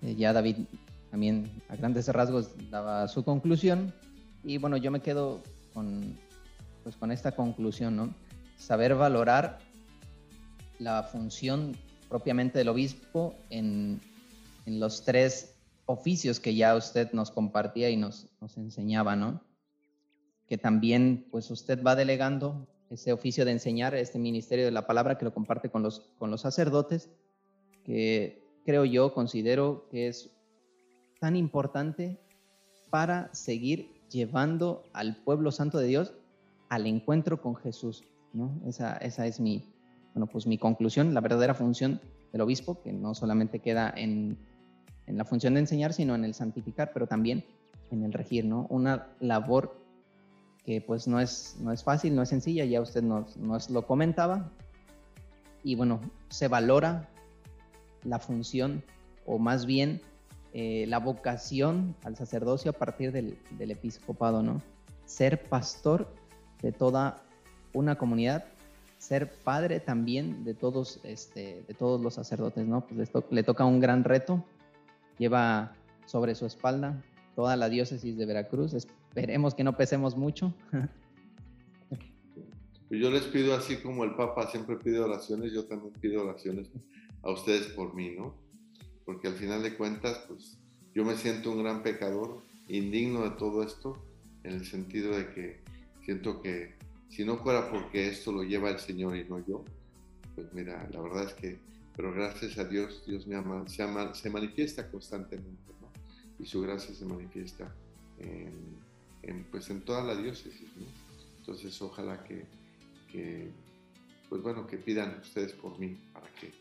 [0.00, 0.58] Eh, ya David
[1.10, 3.92] también a grandes rasgos daba su conclusión
[4.44, 5.42] y bueno, yo me quedo
[5.72, 6.16] con,
[6.84, 8.14] pues, con esta conclusión, ¿no?
[8.56, 9.58] Saber valorar
[10.78, 11.76] la función
[12.08, 14.00] propiamente del obispo en,
[14.66, 15.54] en los tres
[15.86, 19.42] oficios que ya usted nos compartía y nos, enseñaba, ¿no?
[20.46, 25.18] Que también, pues usted va delegando ese oficio de enseñar, este ministerio de la palabra
[25.18, 27.10] que lo comparte con los, con los sacerdotes,
[27.84, 30.30] que creo yo, considero que es
[31.20, 32.20] tan importante
[32.90, 36.14] para seguir llevando al pueblo santo de Dios
[36.68, 38.04] al encuentro con Jesús.
[38.32, 38.60] ¿no?
[38.66, 39.73] Esa, esa es mi,
[40.14, 42.00] bueno, pues mi conclusión, la verdadera función
[42.32, 44.38] del obispo, que no solamente queda en,
[45.06, 47.44] en la función de enseñar, sino en el santificar, pero también
[47.90, 48.66] en el regir, ¿no?
[48.70, 49.84] Una labor
[50.64, 53.86] que pues no es, no es fácil, no es sencilla, ya usted nos, nos lo
[53.86, 54.50] comentaba.
[55.62, 57.08] Y bueno, se valora
[58.02, 58.82] la función,
[59.26, 60.00] o más bien
[60.52, 64.62] eh, la vocación al sacerdocio a partir del, del, episcopado, ¿no?
[65.04, 66.14] Ser pastor
[66.62, 67.22] de toda
[67.72, 68.44] una comunidad,
[69.04, 72.86] ser padre también de todos, este, de todos los sacerdotes, ¿no?
[72.86, 74.42] Pues le toca un gran reto,
[75.18, 75.74] lleva
[76.06, 77.02] sobre su espalda
[77.34, 80.54] toda la diócesis de Veracruz, Esperemos que no pesemos mucho.
[82.88, 86.70] Pues yo les pido así como el Papa siempre pide oraciones, yo también pido oraciones
[87.22, 88.34] a ustedes por mí, ¿no?
[89.04, 90.58] Porque al final de cuentas, pues
[90.94, 94.04] yo me siento un gran pecador, indigno de todo esto,
[94.44, 95.62] en el sentido de que
[96.04, 96.74] siento que
[97.14, 99.64] si no fuera porque esto lo lleva el Señor y no yo,
[100.34, 101.58] pues mira, la verdad es que,
[101.96, 105.88] pero gracias a Dios, Dios me ama, se, ama, se manifiesta constantemente, ¿no?
[106.38, 107.72] Y su gracia se manifiesta
[108.18, 108.84] en
[109.26, 110.86] en, pues en toda la diócesis, ¿no?
[111.38, 113.50] Entonces ojalá que,
[114.28, 116.52] pues bueno, que pidan ustedes por mí para que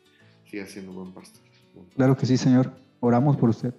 [0.49, 1.41] siga siendo buen pastor.
[1.95, 2.71] Claro que sí, Señor.
[2.99, 3.73] Oramos por usted.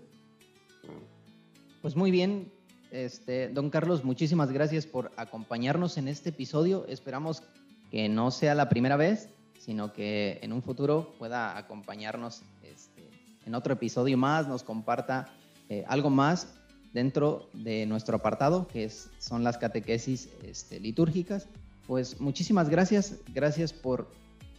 [1.83, 2.51] Pues muy bien,
[2.95, 6.87] este, don Carlos, muchísimas gracias por acompañarnos en este episodio.
[6.89, 7.43] Esperamos
[7.91, 9.29] que no sea la primera vez,
[9.59, 13.11] sino que en un futuro pueda acompañarnos este,
[13.45, 15.29] en otro episodio más, nos comparta
[15.69, 16.55] eh, algo más
[16.93, 21.49] dentro de nuestro apartado, que es, son las catequesis este, litúrgicas.
[21.89, 24.09] Pues muchísimas gracias, gracias por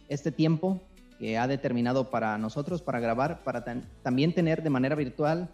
[0.08, 0.82] este tiempo
[1.18, 3.64] que ha determinado para nosotros, para grabar, para
[4.02, 5.48] también tener de manera virtual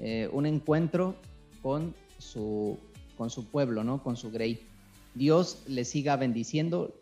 [0.00, 1.14] eh, un encuentro
[1.62, 2.78] con su,
[3.16, 4.02] con su pueblo, ¿no?
[4.02, 4.66] con su Grey.
[5.14, 7.00] Dios le siga bendiciendo,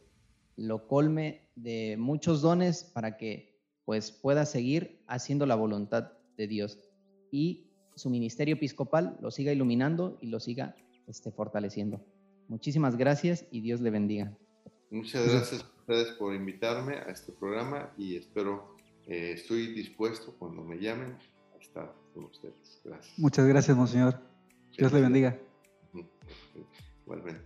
[0.56, 3.52] lo colme de muchos dones para que
[3.84, 6.78] pues pueda seguir haciendo la voluntad de Dios.
[7.30, 12.04] Y su ministerio episcopal lo siga iluminando y lo siga este, fortaleciendo.
[12.48, 14.36] Muchísimas gracias y Dios le bendiga.
[14.90, 20.62] Muchas gracias a ustedes por invitarme a este programa y espero, eh, estoy dispuesto cuando
[20.62, 21.16] me llamen
[21.54, 22.80] a estar con ustedes.
[22.84, 23.18] Gracias.
[23.18, 24.31] Muchas gracias, Monseñor.
[24.76, 25.38] Dios le bendiga.
[27.04, 27.42] Igualmente.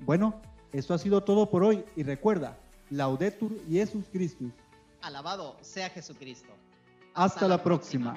[0.00, 0.34] Bueno,
[0.72, 2.58] esto ha sido todo por hoy y recuerda,
[2.90, 4.52] Laudetur Jesus Christus.
[5.04, 6.48] Alabado sea Jesucristo.
[7.12, 8.14] Hasta, la, próxima.